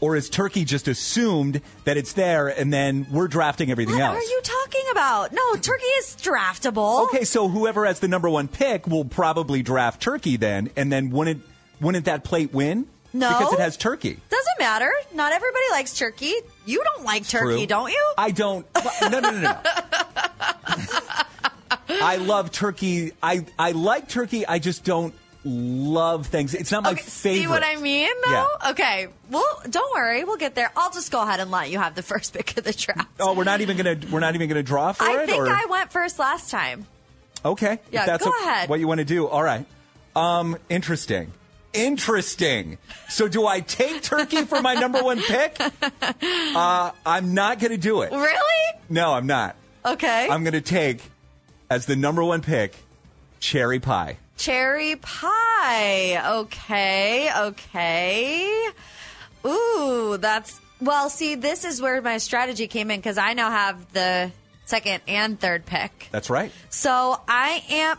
Or 0.00 0.14
is 0.14 0.30
turkey 0.30 0.64
just 0.64 0.86
assumed 0.86 1.60
that 1.84 1.96
it's 1.96 2.12
there 2.12 2.46
and 2.46 2.72
then 2.72 3.06
we're 3.10 3.26
drafting 3.26 3.72
everything 3.72 3.96
What 3.96 4.14
else? 4.14 4.18
are 4.18 4.22
you 4.30 4.40
talking 4.44 4.84
about? 4.92 5.32
No, 5.32 5.54
turkey 5.56 5.82
is 5.98 6.14
draftable. 6.20 7.04
Okay, 7.06 7.24
so 7.24 7.48
whoever 7.48 7.84
has 7.84 7.98
the 7.98 8.06
number 8.06 8.30
one 8.30 8.46
pick 8.46 8.86
will 8.86 9.04
probably 9.04 9.60
draft 9.62 10.00
turkey 10.00 10.36
then, 10.36 10.70
and 10.76 10.92
then 10.92 11.10
wouldn't 11.10 11.42
wouldn't 11.80 12.04
that 12.04 12.22
plate 12.22 12.52
win? 12.54 12.86
No. 13.12 13.28
because 13.38 13.52
it 13.54 13.60
has 13.60 13.76
turkey. 13.76 14.18
Doesn't 14.28 14.58
matter. 14.58 14.92
Not 15.14 15.32
everybody 15.32 15.64
likes 15.72 15.96
turkey. 15.96 16.34
You 16.66 16.82
don't 16.84 17.04
like 17.04 17.26
turkey, 17.26 17.56
True. 17.58 17.66
don't 17.66 17.90
you? 17.90 18.12
I 18.18 18.30
don't. 18.30 18.66
No, 19.02 19.08
no, 19.08 19.20
no, 19.20 19.40
no. 19.40 19.56
I 21.90 22.16
love 22.16 22.50
turkey. 22.52 23.12
I 23.22 23.44
I 23.58 23.72
like 23.72 24.08
turkey. 24.08 24.46
I 24.46 24.58
just 24.58 24.84
don't 24.84 25.14
love 25.44 26.26
things. 26.26 26.54
It's 26.54 26.70
not 26.70 26.82
my 26.82 26.94
favorite. 26.94 27.40
See 27.42 27.46
what 27.46 27.64
I 27.64 27.76
mean, 27.76 28.10
though? 28.26 28.30
Yeah. 28.62 28.70
Okay. 28.70 29.08
Well, 29.30 29.62
don't 29.70 29.92
worry. 29.94 30.24
We'll 30.24 30.36
get 30.36 30.54
there. 30.54 30.70
I'll 30.76 30.90
just 30.92 31.10
go 31.10 31.22
ahead 31.22 31.40
and 31.40 31.50
let 31.50 31.70
you 31.70 31.78
have 31.78 31.94
the 31.94 32.02
first 32.12 32.34
pick 32.34 32.56
of 32.58 32.64
the 32.64 32.72
draft. 32.72 33.08
Oh, 33.20 33.34
we're 33.34 33.44
not 33.44 33.60
even 33.60 33.76
gonna 33.76 33.98
we're 34.10 34.20
not 34.20 34.34
even 34.34 34.48
gonna 34.48 34.62
draw 34.62 34.92
for 34.92 35.04
I 35.04 35.14
it. 35.14 35.18
I 35.20 35.26
think 35.26 35.44
or? 35.44 35.48
I 35.48 35.66
went 35.68 35.90
first 35.92 36.18
last 36.18 36.50
time. 36.50 36.86
Okay. 37.44 37.74
if 37.74 37.80
Yeah, 37.92 38.04
that's 38.06 38.24
go 38.24 38.30
what, 38.30 38.42
ahead. 38.46 38.68
What 38.68 38.80
you 38.80 38.88
want 38.88 38.98
to 38.98 39.04
do? 39.04 39.26
All 39.26 39.42
right. 39.42 39.64
Um, 40.14 40.56
interesting. 40.68 41.32
Interesting. 41.72 42.78
So, 43.08 43.28
do 43.28 43.46
I 43.46 43.60
take 43.60 44.02
turkey 44.02 44.44
for 44.44 44.62
my 44.62 44.74
number 44.74 45.02
one 45.02 45.20
pick? 45.20 45.60
Uh, 46.20 46.90
I'm 47.04 47.34
not 47.34 47.58
going 47.58 47.72
to 47.72 47.78
do 47.78 48.02
it. 48.02 48.10
Really? 48.12 48.80
No, 48.88 49.12
I'm 49.12 49.26
not. 49.26 49.56
Okay. 49.84 50.28
I'm 50.28 50.44
going 50.44 50.54
to 50.54 50.60
take 50.60 51.02
as 51.70 51.86
the 51.86 51.96
number 51.96 52.24
one 52.24 52.40
pick 52.40 52.74
cherry 53.40 53.80
pie. 53.80 54.16
Cherry 54.36 54.96
pie. 54.96 56.20
Okay. 56.40 57.30
Okay. 57.36 58.68
Ooh, 59.46 60.16
that's. 60.18 60.60
Well, 60.80 61.10
see, 61.10 61.34
this 61.34 61.64
is 61.64 61.82
where 61.82 62.00
my 62.00 62.18
strategy 62.18 62.66
came 62.66 62.90
in 62.90 62.98
because 62.98 63.18
I 63.18 63.34
now 63.34 63.50
have 63.50 63.92
the 63.92 64.30
second 64.64 65.02
and 65.08 65.38
third 65.38 65.66
pick. 65.66 66.08
That's 66.12 66.30
right. 66.30 66.52
So 66.70 67.20
I 67.28 67.62
am. 67.70 67.98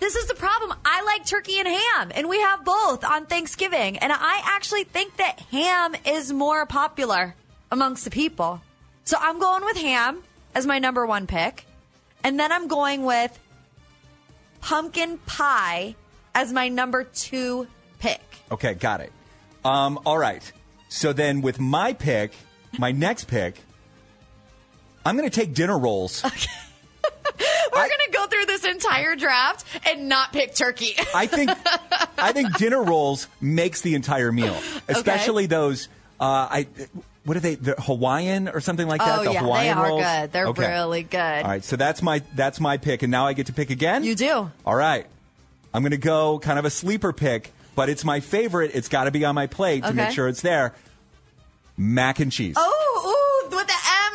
This 0.00 0.16
is 0.16 0.26
the 0.26 0.34
problem. 0.34 0.74
I 0.84 1.02
like 1.04 1.26
turkey 1.26 1.58
and 1.58 1.68
ham, 1.68 2.10
and 2.14 2.28
we 2.28 2.40
have 2.40 2.64
both 2.64 3.04
on 3.04 3.26
Thanksgiving. 3.26 3.98
And 3.98 4.10
I 4.12 4.40
actually 4.44 4.84
think 4.84 5.18
that 5.18 5.40
ham 5.50 5.94
is 6.06 6.32
more 6.32 6.64
popular 6.64 7.34
amongst 7.70 8.04
the 8.04 8.10
people. 8.10 8.62
So 9.04 9.18
I'm 9.20 9.38
going 9.38 9.62
with 9.64 9.76
ham 9.76 10.22
as 10.54 10.66
my 10.66 10.78
number 10.78 11.06
one 11.06 11.26
pick. 11.26 11.66
And 12.24 12.40
then 12.40 12.50
I'm 12.50 12.66
going 12.66 13.04
with 13.04 13.38
pumpkin 14.62 15.18
pie 15.18 15.94
as 16.34 16.52
my 16.52 16.68
number 16.68 17.04
two 17.04 17.66
pick. 17.98 18.20
Okay, 18.50 18.74
got 18.74 19.00
it. 19.00 19.12
Um, 19.64 19.98
all 20.06 20.18
right. 20.18 20.50
So 20.88 21.12
then 21.12 21.42
with 21.42 21.60
my 21.60 21.92
pick, 21.92 22.32
my 22.78 22.92
next 22.92 23.26
pick, 23.26 23.56
I'm 25.04 25.16
going 25.16 25.28
to 25.28 25.34
take 25.34 25.54
dinner 25.54 25.78
rolls. 25.78 26.24
We're 27.82 27.88
going 27.88 28.06
to 28.06 28.12
go 28.12 28.26
through 28.26 28.46
this 28.46 28.64
entire 28.64 29.16
draft 29.16 29.64
and 29.86 30.08
not 30.08 30.32
pick 30.32 30.54
turkey. 30.54 30.94
I 31.14 31.26
think 31.26 31.50
I 32.18 32.32
think 32.32 32.56
dinner 32.56 32.82
rolls 32.82 33.26
makes 33.40 33.80
the 33.82 33.94
entire 33.94 34.32
meal, 34.32 34.56
especially 34.88 35.46
those. 35.46 35.88
Uh, 36.20 36.24
I 36.50 36.66
what 37.24 37.36
are 37.36 37.40
they? 37.40 37.54
The 37.54 37.74
Hawaiian 37.78 38.48
or 38.48 38.60
something 38.60 38.88
like 38.88 39.00
that? 39.00 39.20
oh, 39.20 39.24
the 39.24 39.32
yeah, 39.32 39.40
Hawaiian 39.40 39.76
they 39.76 39.82
are 39.82 39.88
rolls? 39.88 40.02
good. 40.02 40.32
They're 40.32 40.46
Okay. 40.48 40.68
really 40.68 41.02
good. 41.02 41.18
All 41.42 41.48
right, 41.50 41.64
so 41.64 41.76
that's 41.76 42.02
my 42.02 42.22
that's 42.34 42.60
my 42.60 42.76
pick, 42.78 43.02
and 43.02 43.10
now 43.10 43.26
I 43.26 43.32
get 43.34 43.46
to 43.46 43.52
pick 43.52 43.70
again. 43.70 44.04
You 44.04 44.14
do. 44.14 44.50
All 44.64 44.74
right, 44.74 45.06
I'm 45.74 45.82
going 45.82 45.90
to 45.92 45.96
go 45.98 46.38
kind 46.38 46.58
of 46.58 46.64
a 46.64 46.70
sleeper 46.70 47.12
pick, 47.12 47.52
but 47.74 47.88
it's 47.88 48.04
my 48.04 48.20
favorite. 48.20 48.70
It's 48.74 48.88
got 48.88 49.04
to 49.04 49.10
be 49.10 49.24
on 49.24 49.34
my 49.34 49.46
plate 49.46 49.84
to 49.84 49.92
make 49.92 50.10
sure 50.12 50.28
it's 50.28 50.40
there. 50.42 50.74
Mac 51.76 52.20
and 52.20 52.30
cheese. 52.30 52.54
Oh, 52.58 53.46
ooh, 53.50 53.56
with 53.56 53.66
the 53.66 53.72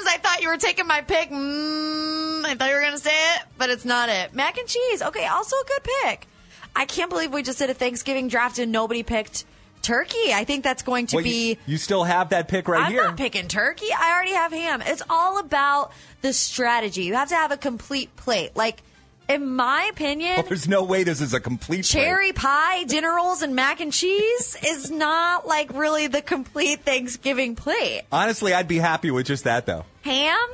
I 0.08 0.18
thought 0.18 0.41
you 0.41 0.50
were 0.50 0.58
taking 0.58 0.88
my 0.88 1.02
pick. 1.02 1.30
Mm, 1.30 2.46
I 2.46 2.56
thought 2.56 2.70
you 2.70 2.76
were 2.76 2.82
going 2.82 2.94
to 2.94 2.98
say 3.00 3.36
it, 3.36 3.44
but 3.58 3.70
it's 3.70 3.86
not 3.86 4.10
it. 4.10 4.34
Mac 4.34 4.58
and 4.58 4.68
cheese. 4.68 5.02
Okay, 5.02 5.26
also 5.26 5.56
a 5.56 5.65
good 5.68 5.84
pick. 6.04 6.28
I 6.76 6.86
can't 6.86 7.10
believe 7.10 7.32
we 7.34 7.41
just 7.44 7.60
did 7.60 7.70
a 7.70 7.74
Thanksgiving 7.74 8.28
draft 8.28 8.60
and 8.60 8.72
nobody 8.72 9.04
picked 9.04 9.46
turkey. 9.82 10.34
I 10.34 10.44
think 10.46 10.63
that's 10.63 10.84
going 10.84 11.08
to 11.08 11.18
Well, 11.18 11.24
be. 11.24 11.52
you, 11.52 11.56
you 11.68 11.78
still 11.78 12.04
have 12.04 12.30
that 12.30 12.48
pick 12.48 12.68
right 12.68 12.84
I'm 12.86 12.91
here. 12.91 13.04
not 13.04 13.18
picking 13.18 13.48
turkey. 13.48 13.88
I 13.98 14.12
already 14.13 14.34
have 14.34 14.52
ham. 14.52 14.82
It's 14.86 15.04
all 15.10 15.39
about 15.39 15.91
the 16.22 16.34
strategy. 16.34 17.04
You 17.04 17.13
have 17.13 17.30
to 17.30 17.36
have 17.36 17.52
a 17.52 17.58
complete 17.58 18.15
plate. 18.15 18.56
Like, 18.56 18.82
in 19.27 19.47
my 19.55 19.89
opinion, 19.91 20.33
Well, 20.38 20.45
there's 20.47 20.67
no 20.67 20.83
way 20.83 21.03
this 21.03 21.21
is 21.21 21.33
a 21.33 21.39
complete 21.39 21.85
plate. 21.85 22.01
cherry 22.01 22.31
pie, 22.33 22.83
dinner 22.83 23.15
rolls, 23.15 23.41
and 23.41 23.55
mac 23.55 23.79
and 23.81 23.91
cheese 23.91 24.55
is 24.65 24.91
not 24.91 25.47
like 25.47 25.73
really 25.73 26.07
the 26.07 26.21
complete 26.21 26.81
Thanksgiving 26.81 27.55
plate. 27.55 28.03
Honestly, 28.11 28.53
I'd 28.53 28.67
be 28.67 28.77
happy 28.77 29.11
with 29.11 29.25
just 29.25 29.43
that 29.45 29.65
though. 29.65 29.85
ham, 30.03 30.47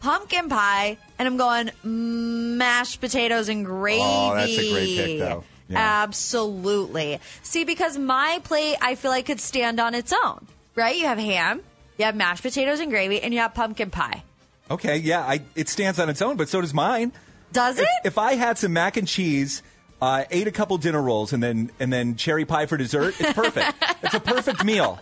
pumpkin 0.00 0.48
pie, 0.48 0.98
and 1.18 1.26
I'm 1.28 1.36
going 1.36 1.70
mashed 1.82 3.00
potatoes 3.00 3.48
and 3.48 3.64
gravy. 3.64 4.00
Oh, 4.02 4.34
that's 4.34 4.52
a 4.58 4.70
great 4.72 4.96
pick, 4.96 5.18
though. 5.18 5.44
Yeah. 5.68 6.02
Absolutely. 6.02 7.20
See, 7.42 7.64
because 7.64 7.96
my 7.96 8.40
plate, 8.44 8.76
I 8.82 8.96
feel 8.96 9.10
like 9.10 9.26
could 9.26 9.40
stand 9.40 9.80
on 9.80 9.94
its 9.94 10.12
own, 10.12 10.46
right? 10.74 10.94
You 10.96 11.06
have 11.06 11.18
ham, 11.18 11.62
you 11.96 12.04
have 12.04 12.14
mashed 12.16 12.42
potatoes 12.42 12.80
and 12.80 12.90
gravy, 12.90 13.20
and 13.22 13.32
you 13.32 13.40
have 13.40 13.54
pumpkin 13.54 13.90
pie. 13.90 14.22
Okay, 14.70 14.98
yeah, 14.98 15.20
I, 15.20 15.40
it 15.54 15.68
stands 15.70 15.98
on 15.98 16.08
its 16.10 16.20
own, 16.22 16.36
but 16.36 16.48
so 16.50 16.60
does 16.60 16.74
mine. 16.74 17.12
Does 17.54 17.78
if, 17.78 17.84
it? 17.84 17.88
If 18.04 18.18
I 18.18 18.34
had 18.34 18.58
some 18.58 18.72
mac 18.72 18.98
and 18.98 19.08
cheese, 19.08 19.62
uh, 20.02 20.24
ate 20.30 20.48
a 20.48 20.52
couple 20.52 20.76
dinner 20.76 21.00
rolls, 21.00 21.32
and 21.32 21.42
then 21.42 21.70
and 21.80 21.90
then 21.90 22.16
cherry 22.16 22.44
pie 22.44 22.66
for 22.66 22.76
dessert, 22.76 23.14
it's 23.18 23.32
perfect. 23.32 23.72
it's 24.02 24.12
a 24.12 24.20
perfect 24.20 24.62
meal. 24.64 24.98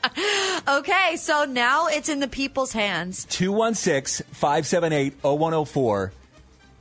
Okay, 0.68 1.16
so 1.16 1.44
now 1.44 1.88
it's 1.88 2.08
in 2.08 2.20
the 2.20 2.28
people's 2.28 2.72
hands. 2.72 3.24
216 3.24 4.26
578 4.30 5.14
0104. 5.22 6.12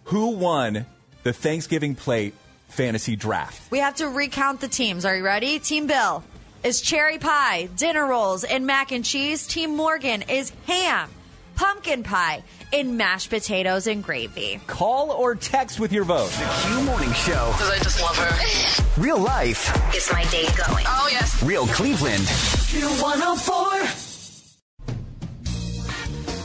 Who 0.06 0.28
won 0.32 0.86
the 1.24 1.34
Thanksgiving 1.34 1.96
plate 1.96 2.36
fantasy 2.68 3.16
draft? 3.16 3.72
We 3.72 3.80
have 3.80 3.96
to 3.96 4.08
recount 4.08 4.62
the 4.62 4.68
teams. 4.68 5.06
Are 5.06 5.16
you 5.16 5.24
ready? 5.24 5.58
Team 5.58 5.88
Bill 5.88 6.24
is 6.64 6.82
cherry 6.82 7.18
pie, 7.18 7.70
dinner 7.78 8.06
rolls, 8.06 8.44
and 8.44 8.68
mac 8.68 8.92
and 8.92 9.04
cheese. 9.06 9.48
Team 9.48 9.76
Morgan 9.76 10.24
is 10.24 10.52
ham, 10.68 11.10
pumpkin 11.56 12.04
pie, 12.04 12.44
and 12.74 12.98
mashed 12.98 13.30
potatoes 13.30 13.88
and 13.88 14.04
gravy. 14.04 14.60
Call 14.68 15.12
or 15.12 15.36
text 15.36 15.80
with 15.80 15.92
your 15.92 16.04
vote. 16.04 16.30
The 16.32 16.68
Q 16.68 16.84
Morning 16.84 17.14
Show. 17.14 17.52
Because 17.54 17.70
I 17.70 17.78
just 17.80 18.02
love 18.02 18.18
her. 18.18 19.02
Real 19.02 19.20
life. 19.20 19.74
Gets 19.92 20.12
my 20.12 20.24
day 20.26 20.48
going. 20.68 20.86
Oh, 20.88 21.10
yes. 21.12 21.42
Real 21.44 21.68
Cleveland. 21.68 22.24
Q104. 22.24 24.10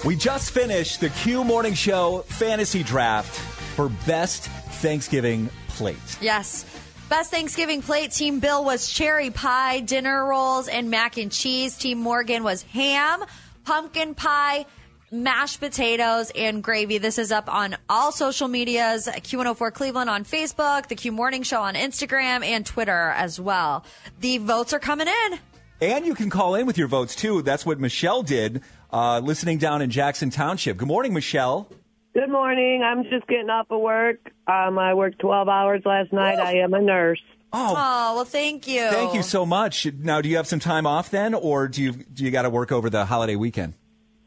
We 0.05 0.15
just 0.17 0.51
finished 0.53 1.01
the 1.01 1.09
Q 1.11 1.43
Morning 1.45 1.75
Show 1.75 2.23
fantasy 2.29 2.83
draft 2.83 3.39
for 3.75 3.89
best 4.07 4.45
Thanksgiving 4.47 5.51
plate. 5.69 5.97
Yes. 6.21 6.65
Best 7.09 7.31
Thanksgiving 7.31 7.83
plate. 7.83 8.11
Team 8.11 8.41
Bill 8.41 8.65
was 8.65 8.91
cherry 8.91 9.31
pie, 9.31 9.81
dinner 9.81 10.25
rolls, 10.25 10.67
and 10.67 10.91
mac 10.91 11.19
and 11.19 11.31
cheese. 11.31 11.77
Team 11.77 11.99
Morgan 11.99 12.43
was 12.43 12.63
ham, 12.63 13.25
pumpkin 13.65 14.15
pie, 14.15 14.67
mashed 15.11 15.61
potatoes, 15.61 16.31
and 16.35 16.63
gravy. 16.63 16.99
This 16.99 17.19
is 17.19 17.33
up 17.33 17.53
on 17.53 17.77
all 17.89 18.13
social 18.13 18.49
medias 18.49 19.07
Q104 19.07 19.73
Cleveland 19.73 20.11
on 20.11 20.25
Facebook, 20.25 20.89
the 20.89 20.95
Q 20.95 21.13
Morning 21.13 21.43
Show 21.43 21.63
on 21.63 21.75
Instagram, 21.75 22.45
and 22.45 22.67
Twitter 22.67 23.11
as 23.17 23.41
well. 23.41 23.85
The 24.21 24.39
votes 24.39 24.73
are 24.73 24.79
coming 24.79 25.09
in. 25.09 25.39
And 25.81 26.07
you 26.07 26.15
can 26.15 26.31
call 26.31 26.55
in 26.55 26.67
with 26.67 26.79
your 26.79 26.89
votes 26.89 27.15
too. 27.15 27.43
That's 27.43 27.67
what 27.67 27.79
Michelle 27.79 28.23
did, 28.23 28.63
uh, 28.93 29.21
listening 29.21 29.59
down 29.59 29.83
in 29.83 29.91
Jackson 29.91 30.31
Township. 30.31 30.79
Good 30.79 30.89
morning, 30.89 31.13
Michelle. 31.13 31.69
Good 32.15 32.31
morning. 32.31 32.83
I'm 32.83 33.05
just 33.05 33.27
getting 33.27 33.51
off 33.51 33.67
of 33.71 33.81
work. 33.81 34.33
Um, 34.47 34.79
I 34.79 34.95
worked 34.95 35.19
12 35.19 35.49
hours 35.49 35.83
last 35.85 36.15
night. 36.15 36.39
I 36.39 36.59
am 36.61 36.73
a 36.73 36.81
nurse. 36.81 37.21
Oh. 37.53 37.75
Oh, 37.77 38.15
well, 38.17 38.25
thank 38.25 38.67
you. 38.67 38.89
Thank 38.89 39.15
you 39.15 39.23
so 39.23 39.45
much. 39.45 39.87
Now, 39.99 40.23
do 40.23 40.29
you 40.29 40.37
have 40.37 40.47
some 40.47 40.59
time 40.59 40.87
off 40.87 41.11
then, 41.11 41.35
or 41.35 41.69
do 41.69 41.83
you 41.83 41.93
do 41.93 42.25
you 42.25 42.31
got 42.31 42.43
to 42.43 42.51
work 42.51 42.73
over 42.73 42.89
the 42.89 43.05
holiday 43.05 43.37
weekend? 43.37 43.75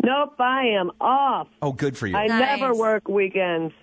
Nope, 0.03 0.35
I 0.39 0.67
am 0.79 0.91
off. 1.01 1.47
Oh, 1.61 1.71
good 1.73 1.97
for 1.97 2.07
you. 2.07 2.15
I 2.15 2.27
never 2.27 2.73
work 2.73 3.07
weekends. 3.07 3.73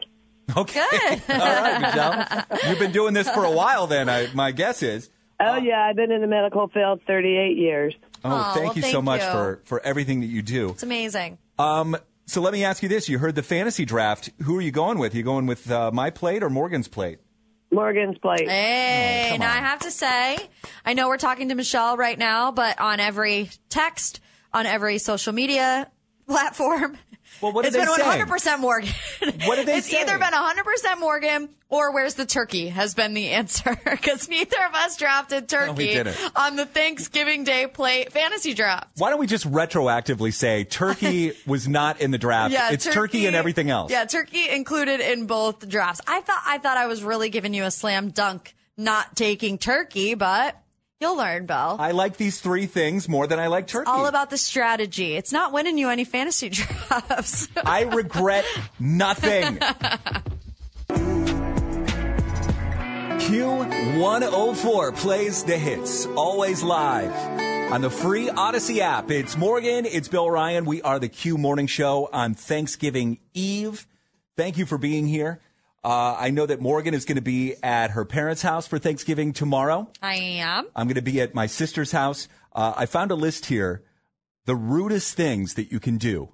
Okay. 0.57 0.81
All 1.29 1.37
right, 1.39 1.81
Michelle. 1.81 2.45
You've 2.71 2.79
been 2.79 2.93
doing 2.93 3.13
this 3.15 3.29
for 3.29 3.45
a 3.45 3.51
while 3.51 3.87
then, 3.87 4.09
I, 4.09 4.29
my 4.35 4.53
guess 4.53 4.83
is. 4.83 5.11
Oh, 5.39 5.57
yeah, 5.57 5.83
I've 5.83 5.97
been 5.97 6.11
in 6.13 6.23
the 6.23 6.27
medical 6.27 6.69
field 6.69 7.01
38 7.07 7.57
years. 7.59 7.95
Oh, 8.25 8.31
Aw, 8.31 8.55
thank 8.55 8.67
well, 8.69 8.77
you 8.77 8.83
so 8.83 8.89
thank 8.93 9.05
much 9.05 9.21
you. 9.23 9.31
for 9.31 9.61
for 9.65 9.81
everything 9.83 10.21
that 10.21 10.27
you 10.29 10.41
do. 10.43 10.71
It's 10.71 10.83
amazing. 10.83 11.37
Um, 11.59 11.97
so 12.25 12.41
let 12.41 12.53
me 12.55 12.65
ask 12.65 12.83
you 12.83 12.89
this: 12.89 13.09
You 13.09 13.19
heard 13.19 13.35
the 13.35 13.43
fantasy 13.43 13.85
draft. 13.85 14.31
Who 14.45 14.57
are 14.57 14.63
you 14.63 14.71
going 14.73 14.99
with? 14.99 15.15
you 15.15 15.23
going 15.23 15.47
with 15.47 15.71
uh, 15.71 15.91
my 15.93 16.09
plate 16.11 16.43
or 16.43 16.49
Morgan's 16.49 16.89
plate? 16.89 17.19
Morgan's 17.71 18.17
plate. 18.19 18.49
Hey, 18.49 19.27
Oh, 19.27 19.31
come 19.33 19.41
now 19.41 19.53
I 19.53 19.57
have 19.59 19.81
to 19.81 19.91
say, 19.91 20.39
I 20.85 20.95
know 20.95 21.09
we're 21.09 21.19
talking 21.19 21.51
to 21.51 21.55
Michelle 21.55 21.97
right 21.97 22.19
now, 22.19 22.51
but 22.53 22.81
on 22.81 23.01
every 23.01 23.51
text, 23.69 24.21
on 24.55 24.65
every 24.67 24.99
social 24.99 25.33
media 25.35 25.91
platform, 26.27 26.97
well, 27.41 27.53
what 27.53 27.67
it's 27.67 27.75
did 27.75 27.85
been 27.85 27.95
they 27.97 28.03
say? 28.03 28.57
100% 28.57 28.61
Morgan. 28.61 28.91
What 29.47 29.57
did 29.57 29.67
they 29.67 29.77
It's 29.77 29.93
either 29.93 30.19
been 30.19 30.33
100% 30.33 31.01
Morgan 31.01 31.49
or 31.69 31.93
where's 31.93 32.15
the 32.15 32.25
turkey 32.25 32.69
has 32.69 32.95
been 32.95 33.15
the 33.15 33.31
answer 33.31 33.77
because 33.91 34.29
neither 34.29 34.57
of 34.69 34.75
us 34.75 34.97
drafted 34.97 35.49
turkey 35.49 35.87
didn't. 35.95 36.17
on 36.35 36.57
the 36.57 36.67
Thanksgiving 36.67 37.45
Day 37.45 37.67
plate 37.67 38.13
fantasy 38.13 38.55
draft. 38.55 38.89
Why 38.97 39.11
don't 39.11 39.19
we 39.19 39.27
just 39.27 39.51
retroactively 39.51 40.33
say 40.33 40.65
turkey 40.65 41.33
was 41.47 41.69
not 41.69 42.01
in 42.01 42.11
the 42.11 42.19
draft? 42.19 42.53
Yeah, 42.53 42.73
it's 42.73 42.85
turkey, 42.85 43.27
and 43.27 43.37
everything 43.37 43.71
else. 43.71 43.91
Yeah, 43.91 44.05
turkey 44.05 44.49
included 44.49 45.01
in 45.01 45.27
both 45.27 45.69
drafts. 45.69 46.01
I 46.07 46.21
thought 46.21 46.43
I 46.47 46.59
thought 46.59 46.77
I 46.77 46.87
was 46.87 47.03
really 47.03 47.29
giving 47.29 47.53
you 47.55 47.65
a 47.65 47.71
slam 47.71 48.11
dunk 48.11 48.55
not 48.77 49.17
taking 49.17 49.59
turkey, 49.59 50.15
but 50.15 50.61
you'll 51.01 51.17
learn, 51.17 51.47
Belle. 51.47 51.77
I 51.79 51.93
like 51.93 52.17
these 52.17 52.41
three 52.41 52.67
things 52.67 53.09
more 53.09 53.27
than 53.27 53.39
I 53.39 53.47
like 53.49 53.67
turkey. 53.67 53.89
All 53.91 54.07
about 54.07 54.31
the 54.31 54.39
strategy. 54.39 55.15
It's 55.15 55.33
not 55.33 55.53
winning 55.53 55.79
you 55.79 55.89
any 55.91 56.05
fantasy 56.05 56.49
drafts. 56.51 57.49
I 57.65 57.83
regret 57.83 58.45
nothing. 58.79 59.59
Q104 63.67 64.97
plays 64.97 65.43
the 65.45 65.57
hits, 65.59 66.07
always 66.17 66.63
live 66.63 67.13
on 67.73 67.81
the 67.81 67.91
free 67.91 68.29
Audacy 68.29 68.79
app. 68.79 69.11
It's 69.11 69.37
Morgan, 69.37 69.85
it's 69.87 70.07
Bill 70.07 70.31
Ryan. 70.31 70.65
We 70.65 70.81
are 70.83 70.99
the 71.01 71.09
Q 71.09 71.37
Morning 71.37 71.67
Show 71.67 72.09
on 72.13 72.35
Thanksgiving 72.35 73.19
Eve. 73.35 73.87
Thank 74.37 74.59
you 74.59 74.67
for 74.67 74.79
being 74.79 75.07
here. 75.09 75.41
Uh, 75.87 76.17
I 76.19 76.31
know 76.31 76.47
that 76.47 76.61
Morgan 76.61 76.95
is 76.95 77.05
going 77.05 77.15
to 77.15 77.23
be 77.23 77.55
at 77.63 77.93
her 77.93 78.05
parents' 78.05 78.43
house 78.43 78.67
for 78.67 78.77
Thanksgiving 78.77 79.33
tomorrow. 79.33 79.89
I 80.03 80.17
am. 80.17 80.67
I'm 80.75 80.89
going 80.89 80.97
to 80.97 81.01
be 81.01 81.21
at 81.21 81.33
my 81.33 81.47
sister's 81.47 81.93
house. 81.93 82.27
Uh, 82.53 82.75
I 82.77 82.87
found 82.87 83.13
a 83.13 83.15
list 83.15 83.47
here, 83.47 83.85
the 84.47 84.57
rudest 84.57 85.15
things 85.15 85.55
that 85.55 85.71
you 85.71 85.79
can 85.79 85.97
do 85.97 86.31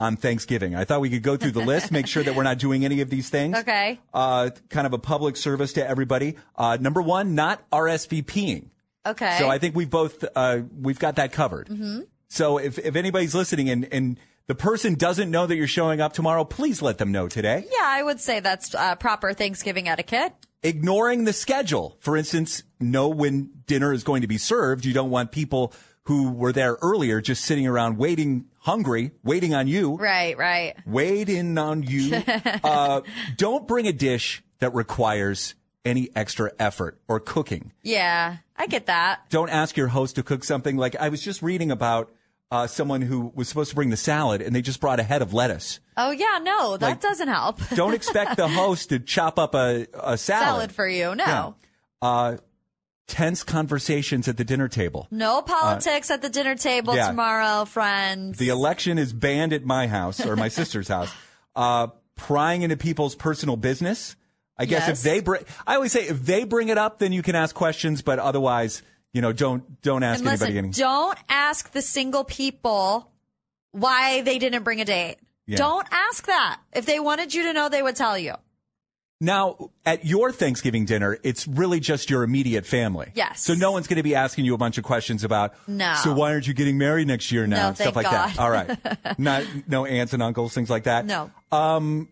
on 0.00 0.16
Thanksgiving. 0.16 0.74
I 0.74 0.84
thought 0.84 1.02
we 1.02 1.10
could 1.10 1.22
go 1.22 1.36
through 1.36 1.50
the 1.50 1.60
list, 1.64 1.92
make 1.92 2.06
sure 2.06 2.22
that 2.22 2.34
we're 2.34 2.44
not 2.44 2.58
doing 2.58 2.82
any 2.82 3.02
of 3.02 3.10
these 3.10 3.28
things. 3.28 3.58
Okay. 3.58 4.00
Uh, 4.14 4.48
kind 4.70 4.86
of 4.86 4.94
a 4.94 4.98
public 4.98 5.36
service 5.36 5.74
to 5.74 5.86
everybody. 5.86 6.36
Uh, 6.56 6.78
number 6.80 7.02
one, 7.02 7.34
not 7.34 7.68
RSVPing. 7.72 8.70
Okay. 9.06 9.36
So 9.38 9.50
I 9.50 9.58
think 9.58 9.76
we've 9.76 9.90
both, 9.90 10.24
uh, 10.34 10.60
we've 10.80 10.98
got 10.98 11.16
that 11.16 11.30
covered. 11.30 11.68
hmm 11.68 12.00
So 12.28 12.56
if, 12.56 12.78
if 12.78 12.96
anybody's 12.96 13.34
listening 13.34 13.68
and, 13.68 13.86
and 13.92 14.18
the 14.46 14.54
person 14.54 14.94
doesn't 14.94 15.30
know 15.30 15.46
that 15.46 15.56
you're 15.56 15.66
showing 15.66 16.00
up 16.00 16.12
tomorrow, 16.12 16.44
please 16.44 16.82
let 16.82 16.98
them 16.98 17.12
know 17.12 17.28
today. 17.28 17.64
Yeah, 17.70 17.82
I 17.86 18.02
would 18.02 18.20
say 18.20 18.40
that's 18.40 18.74
uh, 18.74 18.94
proper 18.96 19.32
Thanksgiving 19.32 19.88
etiquette. 19.88 20.34
ignoring 20.62 21.24
the 21.24 21.32
schedule. 21.32 21.96
For 22.00 22.16
instance, 22.16 22.62
know 22.80 23.08
when 23.08 23.50
dinner 23.66 23.92
is 23.92 24.04
going 24.04 24.22
to 24.22 24.28
be 24.28 24.38
served. 24.38 24.84
You 24.84 24.92
don't 24.94 25.10
want 25.10 25.32
people 25.32 25.72
who 26.04 26.30
were 26.32 26.52
there 26.52 26.76
earlier 26.82 27.20
just 27.22 27.44
sitting 27.44 27.66
around 27.66 27.96
waiting, 27.96 28.44
hungry, 28.58 29.12
waiting 29.22 29.54
on 29.54 29.66
you, 29.66 29.96
Right, 29.96 30.36
right. 30.36 30.74
waiting 30.84 31.56
on 31.56 31.82
you. 31.82 32.22
uh, 32.62 33.00
don't 33.36 33.66
bring 33.66 33.86
a 33.86 33.92
dish 33.92 34.42
that 34.58 34.74
requires 34.74 35.54
any 35.86 36.10
extra 36.14 36.52
effort 36.58 36.98
or 37.08 37.20
cooking. 37.20 37.72
Yeah, 37.82 38.36
I 38.56 38.66
get 38.66 38.86
that. 38.86 39.28
Don't 39.30 39.48
ask 39.50 39.76
your 39.78 39.88
host 39.88 40.16
to 40.16 40.22
cook 40.22 40.44
something 40.44 40.76
like 40.76 40.94
I 40.96 41.08
was 41.08 41.22
just 41.22 41.42
reading 41.42 41.70
about 41.70 42.10
uh, 42.54 42.66
someone 42.68 43.02
who 43.02 43.32
was 43.34 43.48
supposed 43.48 43.70
to 43.70 43.74
bring 43.74 43.90
the 43.90 43.96
salad 43.96 44.40
and 44.40 44.54
they 44.54 44.62
just 44.62 44.80
brought 44.80 45.00
a 45.00 45.02
head 45.02 45.22
of 45.22 45.34
lettuce. 45.34 45.80
Oh 45.96 46.12
yeah, 46.12 46.38
no, 46.40 46.76
that 46.76 46.86
Like, 46.86 47.00
doesn't 47.00 47.26
help. 47.26 47.58
Don't 47.74 47.94
expect 47.94 48.36
the 48.36 48.46
host 48.62 48.90
to 48.90 49.00
chop 49.00 49.40
up 49.40 49.56
a, 49.56 49.88
a 49.92 50.16
salad. 50.16 50.46
Salad 50.46 50.72
for 50.72 50.86
you, 50.86 51.16
no. 51.16 51.24
Yeah. 51.24 51.52
Uh, 52.00 52.36
tense 53.08 53.42
conversations 53.42 54.28
at 54.28 54.36
the 54.36 54.44
dinner 54.44 54.68
table. 54.68 55.08
No 55.10 55.42
politics 55.42 56.12
at 56.12 56.22
the 56.22 56.28
dinner 56.28 56.54
table 56.54 56.94
yeah. 56.94 57.08
tomorrow, 57.08 57.64
friends. 57.64 58.38
The 58.38 58.50
election 58.50 58.98
is 58.98 59.12
banned 59.12 59.52
at 59.52 59.64
my 59.64 59.88
house 59.88 60.24
or 60.24 60.36
my 60.36 60.48
sister's 60.60 60.86
house. 60.86 61.12
Uh, 61.56 61.88
prying 62.14 62.62
into 62.62 62.76
people's 62.76 63.16
personal 63.16 63.56
business. 63.56 64.14
I 64.56 64.66
guess 64.66 64.86
Yes. 64.86 64.98
if 64.98 65.02
they 65.02 65.20
bring, 65.20 65.42
I 65.66 65.74
always 65.74 65.90
say 65.90 66.06
if 66.06 66.24
they 66.24 66.44
bring 66.44 66.68
it 66.68 66.78
up, 66.78 67.00
then 67.00 67.10
you 67.12 67.22
can 67.22 67.34
ask 67.34 67.52
questions, 67.52 68.02
but 68.02 68.20
otherwise, 68.20 68.82
you 69.14 69.22
know, 69.22 69.32
don't 69.32 69.80
don't 69.80 70.02
ask 70.02 70.18
and 70.18 70.28
listen, 70.28 70.48
anybody 70.48 70.58
any. 70.58 70.70
don't 70.70 71.18
ask 71.30 71.70
the 71.72 71.80
single 71.80 72.24
people 72.24 73.10
why 73.70 74.20
they 74.20 74.38
didn't 74.38 74.64
bring 74.64 74.80
a 74.80 74.84
date. 74.84 75.16
Yeah. 75.46 75.56
Don't 75.56 75.86
ask 75.90 76.26
that. 76.26 76.60
If 76.74 76.84
they 76.84 77.00
wanted 77.00 77.32
you 77.32 77.44
to 77.44 77.52
know, 77.52 77.68
they 77.68 77.82
would 77.82 77.96
tell 77.96 78.18
you. 78.18 78.34
Now, 79.20 79.70
at 79.86 80.04
your 80.04 80.32
Thanksgiving 80.32 80.84
dinner, 80.84 81.18
it's 81.22 81.46
really 81.46 81.80
just 81.80 82.10
your 82.10 82.24
immediate 82.24 82.66
family. 82.66 83.12
Yes. 83.14 83.42
So 83.42 83.54
no 83.54 83.70
one's 83.70 83.86
going 83.86 83.98
to 83.98 84.02
be 84.02 84.14
asking 84.14 84.44
you 84.44 84.54
a 84.54 84.58
bunch 84.58 84.76
of 84.76 84.84
questions 84.84 85.22
about. 85.22 85.54
No. 85.68 85.94
So 86.02 86.12
why 86.12 86.32
aren't 86.32 86.46
you 86.46 86.54
getting 86.54 86.76
married 86.76 87.06
next 87.06 87.30
year 87.30 87.46
now? 87.46 87.68
No, 87.68 87.74
stuff 87.74 87.96
like 87.96 88.10
that. 88.10 88.38
All 88.38 88.50
right. 88.50 88.76
Not 89.18 89.44
no 89.68 89.86
aunts 89.86 90.12
and 90.12 90.22
uncles, 90.22 90.52
things 90.52 90.68
like 90.68 90.84
that. 90.84 91.06
No. 91.06 91.30
Um, 91.52 92.08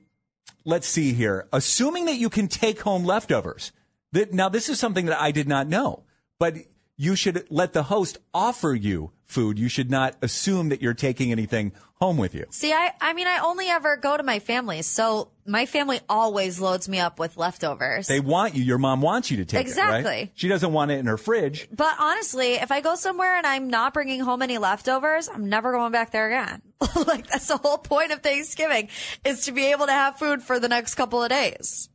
let's 0.64 0.86
see 0.86 1.12
here. 1.12 1.48
Assuming 1.52 2.06
that 2.06 2.16
you 2.16 2.30
can 2.30 2.48
take 2.48 2.80
home 2.80 3.04
leftovers. 3.04 3.72
That 4.12 4.32
now 4.32 4.48
this 4.48 4.68
is 4.68 4.78
something 4.78 5.06
that 5.06 5.20
I 5.20 5.32
did 5.32 5.48
not 5.48 5.66
know, 5.66 6.04
but 6.38 6.54
you 6.96 7.16
should 7.16 7.46
let 7.50 7.72
the 7.72 7.84
host 7.84 8.18
offer 8.32 8.74
you 8.74 9.12
food. 9.24 9.58
You 9.58 9.68
should 9.68 9.90
not 9.90 10.16
assume 10.22 10.68
that 10.68 10.82
you're 10.82 10.94
taking 10.94 11.32
anything 11.32 11.72
home 11.94 12.18
with 12.18 12.34
you. 12.34 12.44
See, 12.50 12.72
I, 12.72 12.92
I 13.00 13.12
mean, 13.14 13.26
I 13.26 13.38
only 13.38 13.68
ever 13.68 13.96
go 13.96 14.16
to 14.16 14.22
my 14.22 14.40
family, 14.40 14.82
so 14.82 15.30
my 15.46 15.66
family 15.66 16.00
always 16.08 16.60
loads 16.60 16.88
me 16.88 16.98
up 16.98 17.18
with 17.18 17.36
leftovers. 17.36 18.08
They 18.08 18.20
want 18.20 18.54
you. 18.54 18.62
Your 18.62 18.78
mom 18.78 19.00
wants 19.00 19.30
you 19.30 19.38
to 19.38 19.44
take 19.44 19.66
it. 19.66 19.68
Exactly. 19.68 20.10
Right? 20.10 20.32
She 20.34 20.48
doesn't 20.48 20.72
want 20.72 20.90
it 20.90 20.98
in 20.98 21.06
her 21.06 21.16
fridge. 21.16 21.68
But 21.74 21.94
honestly, 21.98 22.54
if 22.54 22.70
I 22.70 22.80
go 22.80 22.94
somewhere 22.94 23.36
and 23.36 23.46
I'm 23.46 23.68
not 23.68 23.94
bringing 23.94 24.20
home 24.20 24.42
any 24.42 24.58
leftovers, 24.58 25.28
I'm 25.28 25.48
never 25.48 25.72
going 25.72 25.92
back 25.92 26.10
there 26.10 26.26
again. 26.26 26.60
like 27.06 27.26
that's 27.28 27.46
the 27.46 27.56
whole 27.56 27.78
point 27.78 28.12
of 28.12 28.20
Thanksgiving 28.20 28.88
is 29.24 29.44
to 29.46 29.52
be 29.52 29.66
able 29.66 29.86
to 29.86 29.92
have 29.92 30.18
food 30.18 30.42
for 30.42 30.58
the 30.58 30.68
next 30.68 30.96
couple 30.96 31.22
of 31.22 31.30
days. 31.30 31.88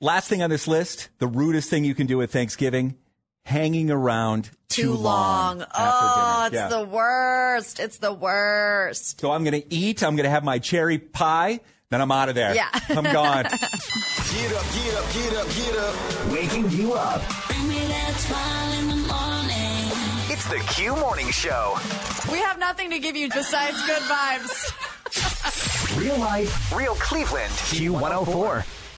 Last 0.00 0.28
thing 0.28 0.42
on 0.42 0.50
this 0.50 0.68
list, 0.68 1.08
the 1.18 1.26
rudest 1.26 1.70
thing 1.70 1.84
you 1.84 1.94
can 1.94 2.06
do 2.06 2.20
at 2.20 2.30
Thanksgiving, 2.30 2.96
hanging 3.46 3.90
around 3.92 4.50
too, 4.68 4.92
long. 4.92 5.62
after 5.62 5.72
Oh, 5.78 6.44
it's. 6.46 6.54
Yeah. 6.54 6.68
the 6.68 6.84
worst. 6.84 7.78
It's 7.80 7.98
the 7.98 8.12
worst. 8.12 9.20
So 9.20 9.30
I'm 9.30 9.44
going 9.44 9.60
to 9.62 9.74
eat. 9.74 10.02
I'm 10.02 10.16
going 10.16 10.24
to 10.24 10.30
have 10.30 10.42
my 10.44 10.58
cherry 10.58 10.98
pie. 10.98 11.60
Then 11.88 12.00
I'm 12.00 12.10
out 12.10 12.28
of 12.28 12.34
there. 12.34 12.52
Yeah. 12.54 12.68
I'm 12.88 13.04
gone. 13.04 13.44
Get 14.36 14.52
up, 14.52 14.66
get 14.74 14.94
up, 14.94 15.12
get 15.14 15.36
up, 15.36 15.48
get 15.54 15.76
up. 15.78 15.94
Waking 16.32 16.70
you 16.72 16.92
up. 16.94 17.22
Bring 17.46 17.68
me 17.68 17.78
that 17.86 18.12
smile 18.18 18.72
in 18.80 18.88
the 18.88 18.96
morning. 18.96 19.92
It's 20.30 20.44
the 20.48 20.58
Q 20.74 20.96
Morning 20.96 21.30
Show. 21.30 21.78
We 22.30 22.38
have 22.38 22.58
nothing 22.58 22.90
to 22.90 22.98
give 22.98 23.16
you 23.16 23.28
besides 23.30 23.80
good 23.86 24.02
vibes. 24.02 25.96
Real 25.98 26.18
life, 26.18 26.72
real 26.76 26.94
Cleveland. 26.96 27.52
Q104. 27.52 28.85